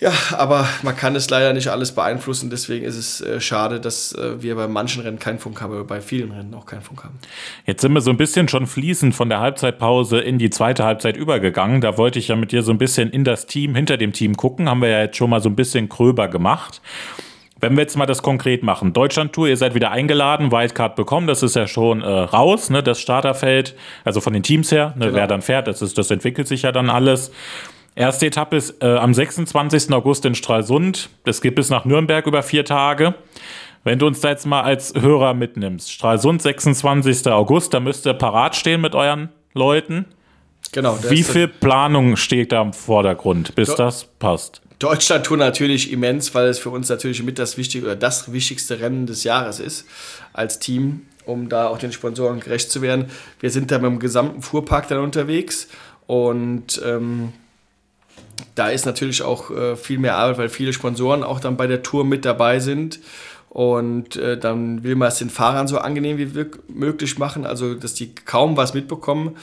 [0.01, 2.51] ja, aber man kann es leider nicht alles beeinflussen.
[2.51, 5.85] Deswegen ist es äh, schade, dass äh, wir bei manchen Rennen keinen Funk haben, aber
[5.85, 7.19] bei vielen Rennen auch keinen Funk haben.
[7.67, 11.17] Jetzt sind wir so ein bisschen schon fließend von der Halbzeitpause in die zweite Halbzeit
[11.17, 11.81] übergegangen.
[11.81, 14.37] Da wollte ich ja mit dir so ein bisschen in das Team, hinter dem Team
[14.37, 14.69] gucken.
[14.69, 16.81] Haben wir ja jetzt schon mal so ein bisschen gröber gemacht.
[17.61, 21.43] Wenn wir jetzt mal das konkret machen, Deutschland-Tour, ihr seid wieder eingeladen, Wildcard bekommen, das
[21.43, 23.75] ist ja schon äh, raus, ne, das Starterfeld,
[24.05, 25.17] also von den Teams her, ne, genau.
[25.17, 27.33] wer dann fährt, das, ist, das entwickelt sich ja dann alles.
[27.99, 29.93] Erste Etappe ist äh, am 26.
[29.93, 31.11] August in Stralsund.
[31.25, 33.17] Das geht bis nach Nürnberg über vier Tage.
[33.83, 37.27] Wenn du uns da jetzt mal als Hörer mitnimmst, Stralsund, 26.
[37.27, 40.05] August, da müsst ihr parat stehen mit euren Leuten.
[40.71, 40.97] Genau.
[41.09, 44.63] Wie viel Planung steht da im Vordergrund, bis das passt?
[44.79, 49.07] Deutschland-Tour natürlich immens, weil es für uns natürlich mit das wichtige oder das wichtigste Rennen
[49.07, 49.89] des Jahres ist
[50.33, 53.07] als Team, um da auch den Sponsoren gerecht zu werden.
[53.41, 55.67] Wir sind da mit dem gesamten Fuhrpark dann unterwegs
[56.07, 57.33] und ähm,
[58.55, 61.83] da ist natürlich auch äh, viel mehr Arbeit, weil viele Sponsoren auch dann bei der
[61.83, 63.01] Tour mit dabei sind.
[63.49, 67.95] Und äh, dann will man es den Fahrern so angenehm wie möglich machen, also dass
[67.95, 69.37] die kaum was mitbekommen.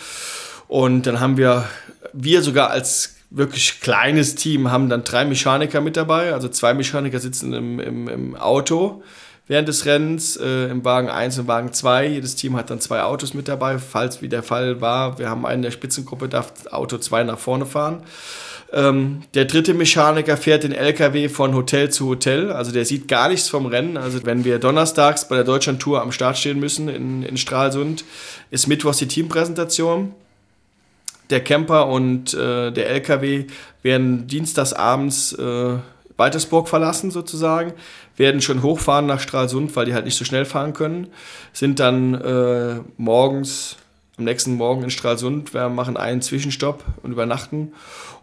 [0.67, 1.67] Und dann haben wir,
[2.13, 6.33] wir sogar als wirklich kleines Team haben dann drei Mechaniker mit dabei.
[6.33, 9.03] Also zwei Mechaniker sitzen im, im, im Auto
[9.47, 12.07] während des Rennens, äh, im Wagen 1 und Wagen 2.
[12.07, 15.19] Jedes Team hat dann zwei Autos mit dabei, falls wie der Fall war.
[15.19, 18.03] Wir haben einen der Spitzengruppe, darf Auto 2 nach vorne fahren.
[18.73, 23.29] Ähm, der dritte Mechaniker fährt den LKW von Hotel zu Hotel, also der sieht gar
[23.29, 23.97] nichts vom Rennen.
[23.97, 28.03] Also wenn wir donnerstags bei der Deutschland-Tour am Start stehen müssen in, in Stralsund,
[28.51, 30.13] ist mittwochs die Teampräsentation
[31.29, 33.45] der Camper und äh, der LKW
[33.81, 35.77] werden dienstagsabends äh,
[36.17, 37.73] Waltersburg verlassen sozusagen,
[38.15, 41.07] werden schon hochfahren nach Stralsund, weil die halt nicht so schnell fahren können,
[41.51, 43.77] sind dann äh, morgens,
[44.17, 47.73] am nächsten Morgen in Stralsund, wir machen einen Zwischenstopp und übernachten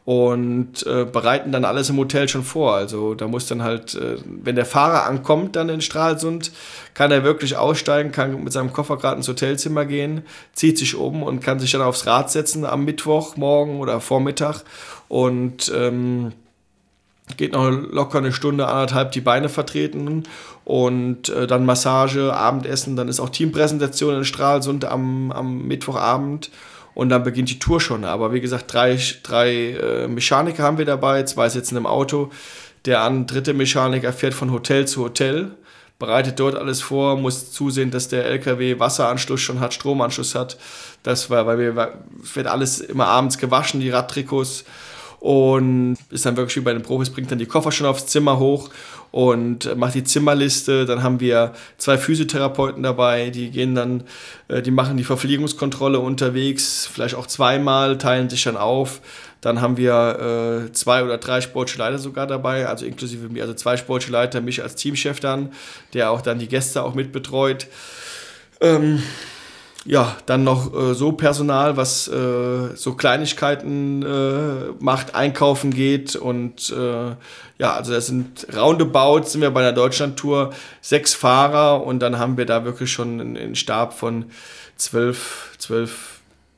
[0.04, 2.74] und äh, bereiten dann alles im Hotel schon vor.
[2.74, 6.50] Also da muss dann halt, äh, wenn der Fahrer ankommt dann in Stralsund,
[6.94, 10.22] kann er wirklich aussteigen, kann mit seinem Koffer gerade ins Hotelzimmer gehen,
[10.54, 14.62] zieht sich um und kann sich dann aufs Rad setzen am Mittwoch, morgen oder Vormittag
[15.08, 16.32] und ähm,
[17.36, 20.24] geht noch locker eine Stunde, anderthalb die Beine vertreten
[20.64, 26.50] und äh, dann Massage, Abendessen, dann ist auch Teampräsentation in Stralsund am, am Mittwochabend
[26.94, 28.04] und dann beginnt die Tour schon.
[28.04, 32.30] Aber wie gesagt, drei, drei äh, Mechaniker haben wir dabei, zwei sitzen im Auto.
[32.84, 35.52] Der an, dritte Mechaniker fährt von Hotel zu Hotel,
[35.98, 40.58] bereitet dort alles vor, muss zusehen, dass der LKW Wasseranschluss schon hat, Stromanschluss hat.
[41.02, 41.94] Das war, weil wir,
[42.34, 44.64] wird alles immer abends gewaschen, die Radtrikots
[45.20, 48.40] und ist dann wirklich wie bei den Profis, bringt dann die Koffer schon aufs Zimmer
[48.40, 48.70] hoch
[49.12, 50.84] und macht die Zimmerliste.
[50.86, 54.02] Dann haben wir zwei Physiotherapeuten dabei, die gehen dann,
[54.48, 59.00] äh, die machen die Verpflegungskontrolle unterwegs, vielleicht auch zweimal, teilen sich dann auf.
[59.42, 63.54] Dann haben wir äh, zwei oder drei sportliche Leiter sogar dabei, also inklusive mir, also
[63.54, 65.52] zwei sportliche Leiter, mich als Teamchef dann,
[65.94, 67.66] der auch dann die Gäste auch mit betreut.
[68.60, 69.02] Ähm,
[69.84, 76.70] ja, dann noch äh, so Personal, was äh, so Kleinigkeiten äh, macht, einkaufen geht und
[76.70, 77.16] äh,
[77.58, 82.36] ja, also das sind roundabout, sind wir bei der Deutschlandtour sechs Fahrer und dann haben
[82.36, 84.26] wir da wirklich schon einen Stab von
[84.76, 86.12] zwölf, zwölf,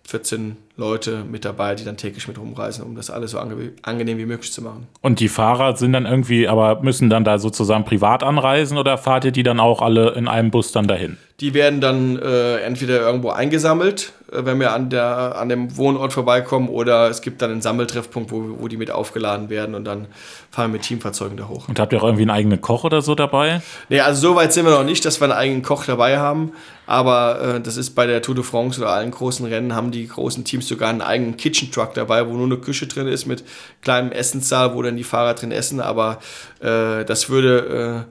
[0.07, 4.19] 14 Leute mit dabei, die dann täglich mit rumreisen, um das alles so ange angenehm
[4.19, 4.87] wie möglich zu machen.
[5.01, 9.25] Und die Fahrer sind dann irgendwie, aber müssen dann da sozusagen privat anreisen oder fahrt
[9.25, 11.17] ihr die dann auch alle in einem Bus dann dahin?
[11.41, 16.13] Die werden dann äh, entweder irgendwo eingesammelt, äh, wenn wir an, der, an dem Wohnort
[16.13, 20.07] vorbeikommen, oder es gibt dann einen Sammeltreffpunkt, wo, wo die mit aufgeladen werden und dann
[20.53, 21.69] fahren wir mit Teamfahrzeugen da hoch.
[21.69, 23.63] Und habt ihr auch irgendwie einen eigenen Koch oder so dabei?
[23.89, 26.53] Nee, also so weit sind wir noch nicht, dass wir einen eigenen Koch dabei haben.
[26.87, 30.07] Aber äh, das ist bei der Tour de France oder allen großen Rennen, haben die
[30.07, 33.43] großen Teams sogar einen eigenen Kitchen Truck dabei, wo nur eine Küche drin ist mit
[33.83, 35.81] kleinem Essenssaal, wo dann die Fahrer drin essen.
[35.81, 36.19] Aber
[36.61, 38.07] äh, das würde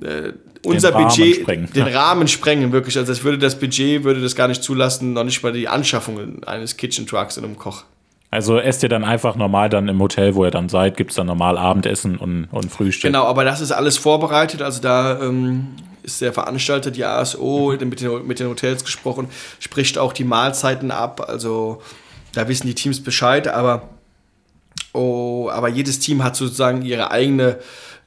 [0.00, 0.32] äh, äh
[0.64, 1.72] unser den Budget, sprengen.
[1.72, 2.96] den Rahmen sprengen, wirklich.
[2.96, 6.42] Also das würde das Budget, würde das gar nicht zulassen, noch nicht mal die Anschaffung
[6.44, 7.84] eines Kitchen Trucks und einem Koch.
[8.34, 11.16] Also esst ihr dann einfach normal dann im Hotel, wo ihr dann seid, gibt es
[11.16, 13.08] dann normal Abendessen und, und Frühstück?
[13.08, 14.60] Genau, aber das ist alles vorbereitet.
[14.60, 17.88] Also da ähm, ist der Veranstalter, die ASO, mhm.
[17.88, 19.28] mit, den, mit den Hotels gesprochen,
[19.60, 21.24] spricht auch die Mahlzeiten ab.
[21.28, 21.80] Also
[22.32, 23.88] da wissen die Teams Bescheid, aber,
[24.92, 27.60] oh, aber jedes Team hat sozusagen ihre eigene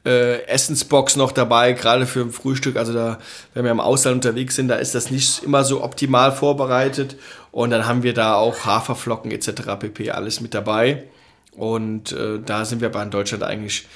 [0.07, 2.77] äh, Essensbox noch dabei, gerade für ein Frühstück.
[2.77, 3.19] Also da,
[3.53, 7.17] wenn wir im Ausland unterwegs sind, da ist das nicht immer so optimal vorbereitet.
[7.51, 9.49] Und dann haben wir da auch Haferflocken etc.
[9.79, 10.11] pp.
[10.11, 11.03] alles mit dabei.
[11.51, 13.87] Und äh, da sind wir bei Deutschland eigentlich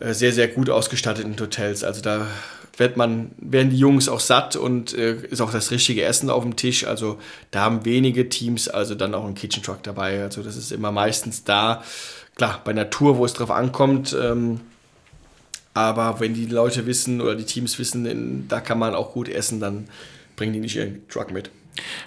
[0.00, 1.84] äh, sehr, sehr gut ausgestattet in Hotels.
[1.84, 2.26] Also da
[2.76, 6.42] wird man, werden die Jungs auch satt und äh, ist auch das richtige Essen auf
[6.42, 6.86] dem Tisch.
[6.86, 7.18] Also
[7.50, 10.22] da haben wenige Teams also dann auch einen Kitchen Truck dabei.
[10.22, 11.84] Also das ist immer meistens da.
[12.34, 14.14] Klar, bei Tour, wo es drauf ankommt.
[14.20, 14.60] Ähm,
[15.76, 19.60] aber wenn die Leute wissen oder die Teams wissen, da kann man auch gut essen,
[19.60, 19.88] dann
[20.34, 21.50] bringen die nicht ihren Truck mit.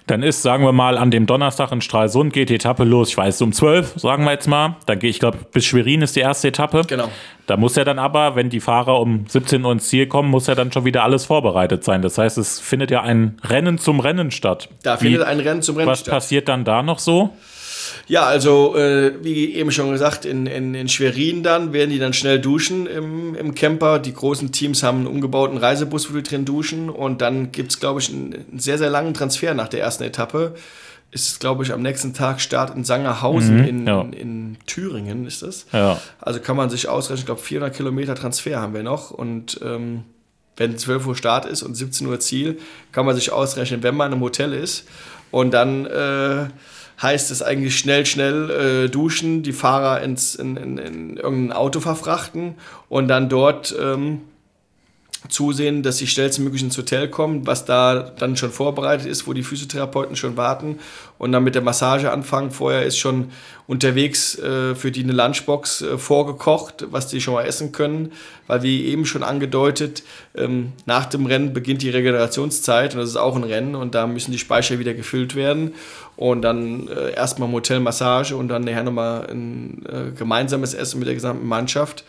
[0.07, 3.17] Dann ist, sagen wir mal, an dem Donnerstag in Stralsund geht die Etappe los, ich
[3.17, 4.77] weiß, um 12, sagen wir jetzt mal.
[4.87, 6.81] Dann gehe ich glaube, bis Schwerin ist die erste Etappe.
[6.87, 7.11] Genau.
[7.45, 10.47] Da muss ja dann aber, wenn die Fahrer um 17 Uhr ins Ziel kommen, muss
[10.47, 12.01] ja dann schon wieder alles vorbereitet sein.
[12.01, 14.69] Das heißt, es findet ja ein Rennen zum Rennen statt.
[14.81, 16.15] Da Wie, findet ein Rennen zum Rennen was statt.
[16.15, 17.29] passiert dann da noch so?
[18.07, 22.13] Ja, also äh, wie eben schon gesagt, in, in, in Schwerin dann werden die dann
[22.13, 23.99] schnell duschen im, im Camper.
[23.99, 26.89] Die großen Teams haben einen umgebauten Reisebus, wo die drin duschen.
[26.89, 30.03] Und dann gibt es, glaube ich, einen, einen sehr, sehr langen Transfer nach der ersten
[30.03, 30.55] Etappe.
[31.11, 34.01] Ist, glaube ich, am nächsten Tag Start in Sangerhausen Mhm, in, ja.
[34.01, 35.65] in, in Thüringen, ist das.
[35.71, 35.99] Ja.
[36.21, 40.03] Also kann man sich ausrechnen, ich glaube 400 Kilometer Transfer haben wir noch und ähm,
[40.59, 42.59] wenn 12 Uhr Start ist und 17 Uhr Ziel,
[42.91, 44.87] kann man sich ausrechnen, wenn man im Hotel ist
[45.31, 46.47] und dann äh,
[47.01, 48.49] heißt es eigentlich schnell, schnell
[48.85, 52.55] äh, duschen, die Fahrer ins, in, in, in irgendein Auto verfrachten
[52.89, 54.21] und dann dort ähm,
[55.27, 59.43] zusehen, dass sie schnellstmöglich ins Hotel kommen, was da dann schon vorbereitet ist, wo die
[59.43, 60.79] Physiotherapeuten schon warten
[61.17, 62.51] und dann mit der Massage anfangen.
[62.51, 63.31] Vorher ist schon
[63.67, 68.13] unterwegs äh, für die eine Lunchbox äh, vorgekocht, was die schon mal essen können,
[68.47, 70.03] weil wie eben schon angedeutet,
[70.35, 74.07] ähm, nach dem Rennen beginnt die Regenerationszeit und das ist auch ein Rennen und da
[74.07, 75.73] müssen die Speicher wieder gefüllt werden
[76.15, 81.15] und dann äh, erstmal im und dann nachher nochmal ein äh, gemeinsames Essen mit der
[81.15, 82.05] gesamten Mannschaft.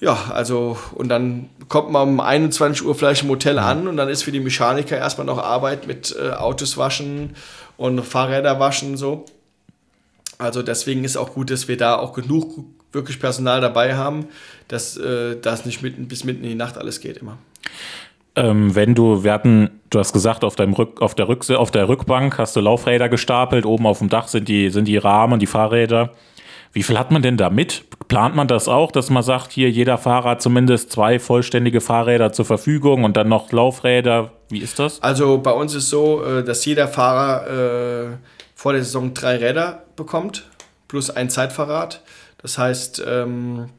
[0.00, 4.08] Ja, also und dann kommt man um 21 Uhr vielleicht im Hotel an und dann
[4.08, 7.36] ist für die Mechaniker erstmal noch Arbeit mit äh, Autos waschen
[7.76, 9.26] und Fahrräder waschen so.
[10.38, 14.26] Also deswegen ist auch gut, dass wir da auch genug wirklich Personal dabei haben,
[14.68, 17.36] dass äh, das nicht mitten bis mitten in die Nacht alles geht immer.
[18.36, 21.70] Ähm, wenn du, wir hatten, du hast gesagt, auf, deinem Rück, auf, der Rückse auf
[21.70, 25.40] der Rückbank hast du Laufräder gestapelt, oben auf dem Dach sind die, sind die Rahmen,
[25.40, 26.12] die Fahrräder.
[26.72, 27.84] Wie viel hat man denn da mit?
[28.08, 32.32] Plant man das auch, dass man sagt, hier jeder Fahrer hat zumindest zwei vollständige Fahrräder
[32.32, 34.32] zur Verfügung und dann noch Laufräder?
[34.48, 35.02] Wie ist das?
[35.02, 38.16] Also bei uns ist so, äh, dass jeder Fahrer äh,
[38.54, 40.48] vor der Saison drei Räder bekommt,
[40.86, 42.02] plus ein Zeitfahrrad.
[42.38, 43.70] Das heißt, ähm,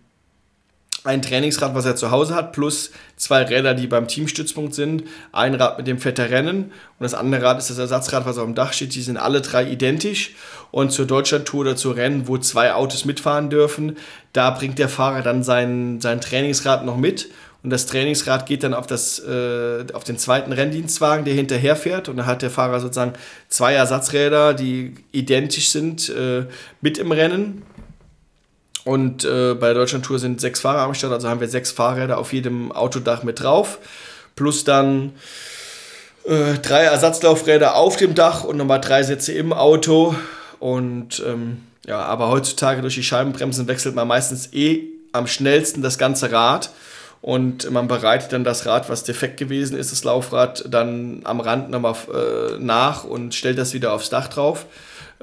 [1.03, 5.03] ein Trainingsrad, was er zu Hause hat, plus zwei Räder, die beim Teamstützpunkt sind.
[5.31, 8.45] Ein Rad, mit dem fährt Rennen und das andere Rad ist das Ersatzrad, was auf
[8.45, 8.93] dem Dach steht.
[8.93, 10.35] Die sind alle drei identisch.
[10.69, 13.97] Und zur Deutschlandtour oder zu Rennen, wo zwei Autos mitfahren dürfen,
[14.31, 17.29] da bringt der Fahrer dann sein, sein Trainingsrad noch mit.
[17.63, 22.09] Und das Trainingsrad geht dann auf, das, äh, auf den zweiten Renndienstwagen, der hinterher fährt.
[22.09, 23.13] Und da hat der Fahrer sozusagen
[23.49, 26.45] zwei Ersatzräder, die identisch sind, äh,
[26.81, 27.61] mit im Rennen.
[28.83, 32.17] Und äh, bei der Deutschlandtour sind sechs Fahrer am Start, also haben wir sechs Fahrräder
[32.17, 33.77] auf jedem Autodach mit drauf.
[34.35, 35.13] Plus dann
[36.25, 40.15] äh, drei Ersatzlaufräder auf dem Dach und nochmal drei Sätze im Auto.
[40.59, 45.97] Und ähm, ja, aber heutzutage durch die Scheibenbremsen wechselt man meistens eh am schnellsten das
[45.97, 46.71] ganze Rad.
[47.21, 51.69] Und man bereitet dann das Rad, was defekt gewesen ist, das Laufrad, dann am Rand
[51.69, 54.65] nochmal äh, nach und stellt das wieder aufs Dach drauf.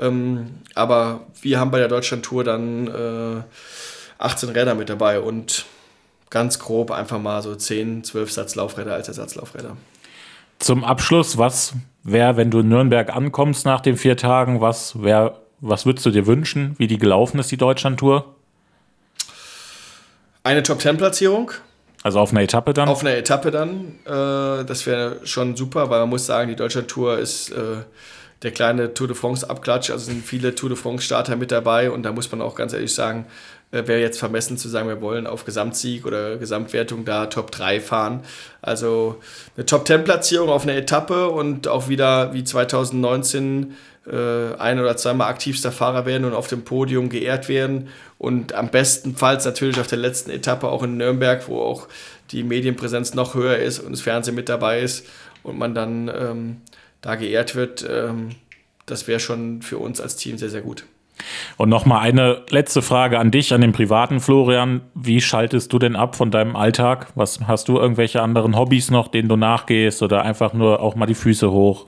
[0.00, 3.42] Ähm, aber wir haben bei der Deutschlandtour dann äh,
[4.18, 5.64] 18 Räder mit dabei und
[6.30, 9.76] ganz grob einfach mal so 10, 12 Satz Laufräder als Ersatzlaufräder.
[10.58, 15.40] Zum Abschluss, was wäre, wenn du in Nürnberg ankommst nach den vier Tagen, was wär,
[15.60, 18.34] was würdest du dir wünschen, wie die gelaufen ist, die Deutschlandtour?
[20.42, 21.52] Eine Top-10-Platzierung
[22.02, 22.88] Also auf einer Etappe dann?
[22.88, 23.98] auf einer Etappe dann.
[24.04, 27.82] Äh, das wäre schon super, weil man muss sagen, die Deutschlandtour ist äh,
[28.42, 29.90] der kleine Tour de France-Abklatsch.
[29.90, 32.94] Also sind viele Tour de France-Starter mit dabei und da muss man auch ganz ehrlich
[32.94, 33.26] sagen,
[33.70, 37.80] äh, wäre jetzt vermessen zu sagen, wir wollen auf Gesamtsieg oder Gesamtwertung da Top 3
[37.80, 38.22] fahren.
[38.62, 39.16] Also
[39.56, 43.74] eine Top-10-Platzierung auf einer Etappe und auch wieder wie 2019
[44.10, 47.88] äh, ein oder zweimal aktivster Fahrer werden und auf dem Podium geehrt werden.
[48.16, 51.88] Und am bestenfalls natürlich auf der letzten Etappe auch in Nürnberg, wo auch
[52.30, 55.06] die Medienpräsenz noch höher ist und das Fernsehen mit dabei ist
[55.42, 56.56] und man dann ähm,
[57.00, 57.86] da geehrt wird.
[57.88, 58.30] Ähm,
[58.86, 60.84] das wäre schon für uns als Team sehr, sehr gut.
[61.56, 64.82] Und nochmal eine letzte Frage an dich, an den privaten Florian.
[64.94, 67.08] Wie schaltest du denn ab von deinem Alltag?
[67.14, 71.06] Was hast du irgendwelche anderen Hobbys noch, denen du nachgehst oder einfach nur auch mal
[71.06, 71.86] die Füße hoch?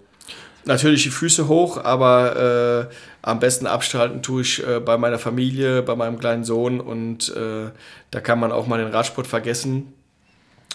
[0.64, 5.82] Natürlich die Füße hoch, aber äh, am besten abschalten tue ich äh, bei meiner Familie,
[5.82, 7.70] bei meinem kleinen Sohn und äh,
[8.10, 9.94] da kann man auch mal den Radsport vergessen.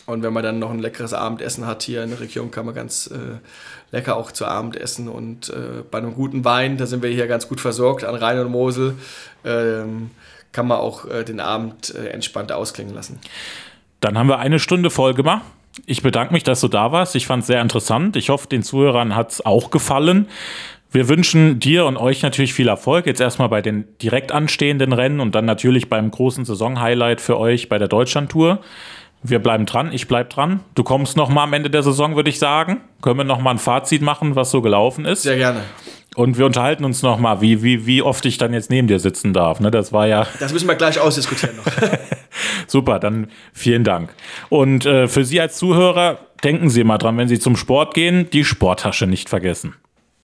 [0.06, 2.76] Und wenn man dann noch ein leckeres Abendessen hat hier in der Region, kann man
[2.76, 3.40] ganz äh,
[3.92, 5.08] lecker auch zu Abend essen.
[5.08, 8.40] Und äh, bei einem guten Wein, da sind wir hier ganz gut versorgt an Rhein
[8.40, 8.96] und Mosel,
[9.44, 10.12] ähm,
[10.52, 13.20] kann man auch äh, den Abend äh, entspannt ausklingen lassen.
[14.00, 15.44] Dann haben wir eine Stunde voll gemacht.
[15.88, 17.16] Ich bedanke mich, dass du da warst.
[17.16, 18.16] Ich fand es sehr interessant.
[18.16, 20.28] Ich hoffe, den Zuhörern hat es auch gefallen.
[20.92, 23.06] Wir wünschen dir und euch natürlich viel Erfolg.
[23.06, 27.68] Jetzt erstmal bei den direkt anstehenden Rennen und dann natürlich beim großen Saisonhighlight für euch
[27.68, 28.62] bei der Deutschlandtour.
[29.28, 30.60] Wir bleiben dran, ich bleib dran.
[30.76, 32.82] Du kommst noch mal am Ende der Saison, würde ich sagen.
[33.02, 35.24] können wir nochmal ein Fazit machen, was so gelaufen ist.
[35.24, 35.62] Sehr gerne.
[36.16, 39.34] Und wir unterhalten uns nochmal, wie, wie, wie oft ich dann jetzt neben dir sitzen
[39.34, 39.60] darf.
[39.60, 40.28] Ne, das war ja.
[40.40, 41.66] Das müssen wir gleich ausdiskutieren noch.
[42.68, 44.14] Super, dann vielen Dank.
[44.50, 48.30] Und äh, für Sie als Zuhörer, denken Sie mal dran, wenn Sie zum Sport gehen,
[48.30, 49.76] die Sporttasche nicht vergessen.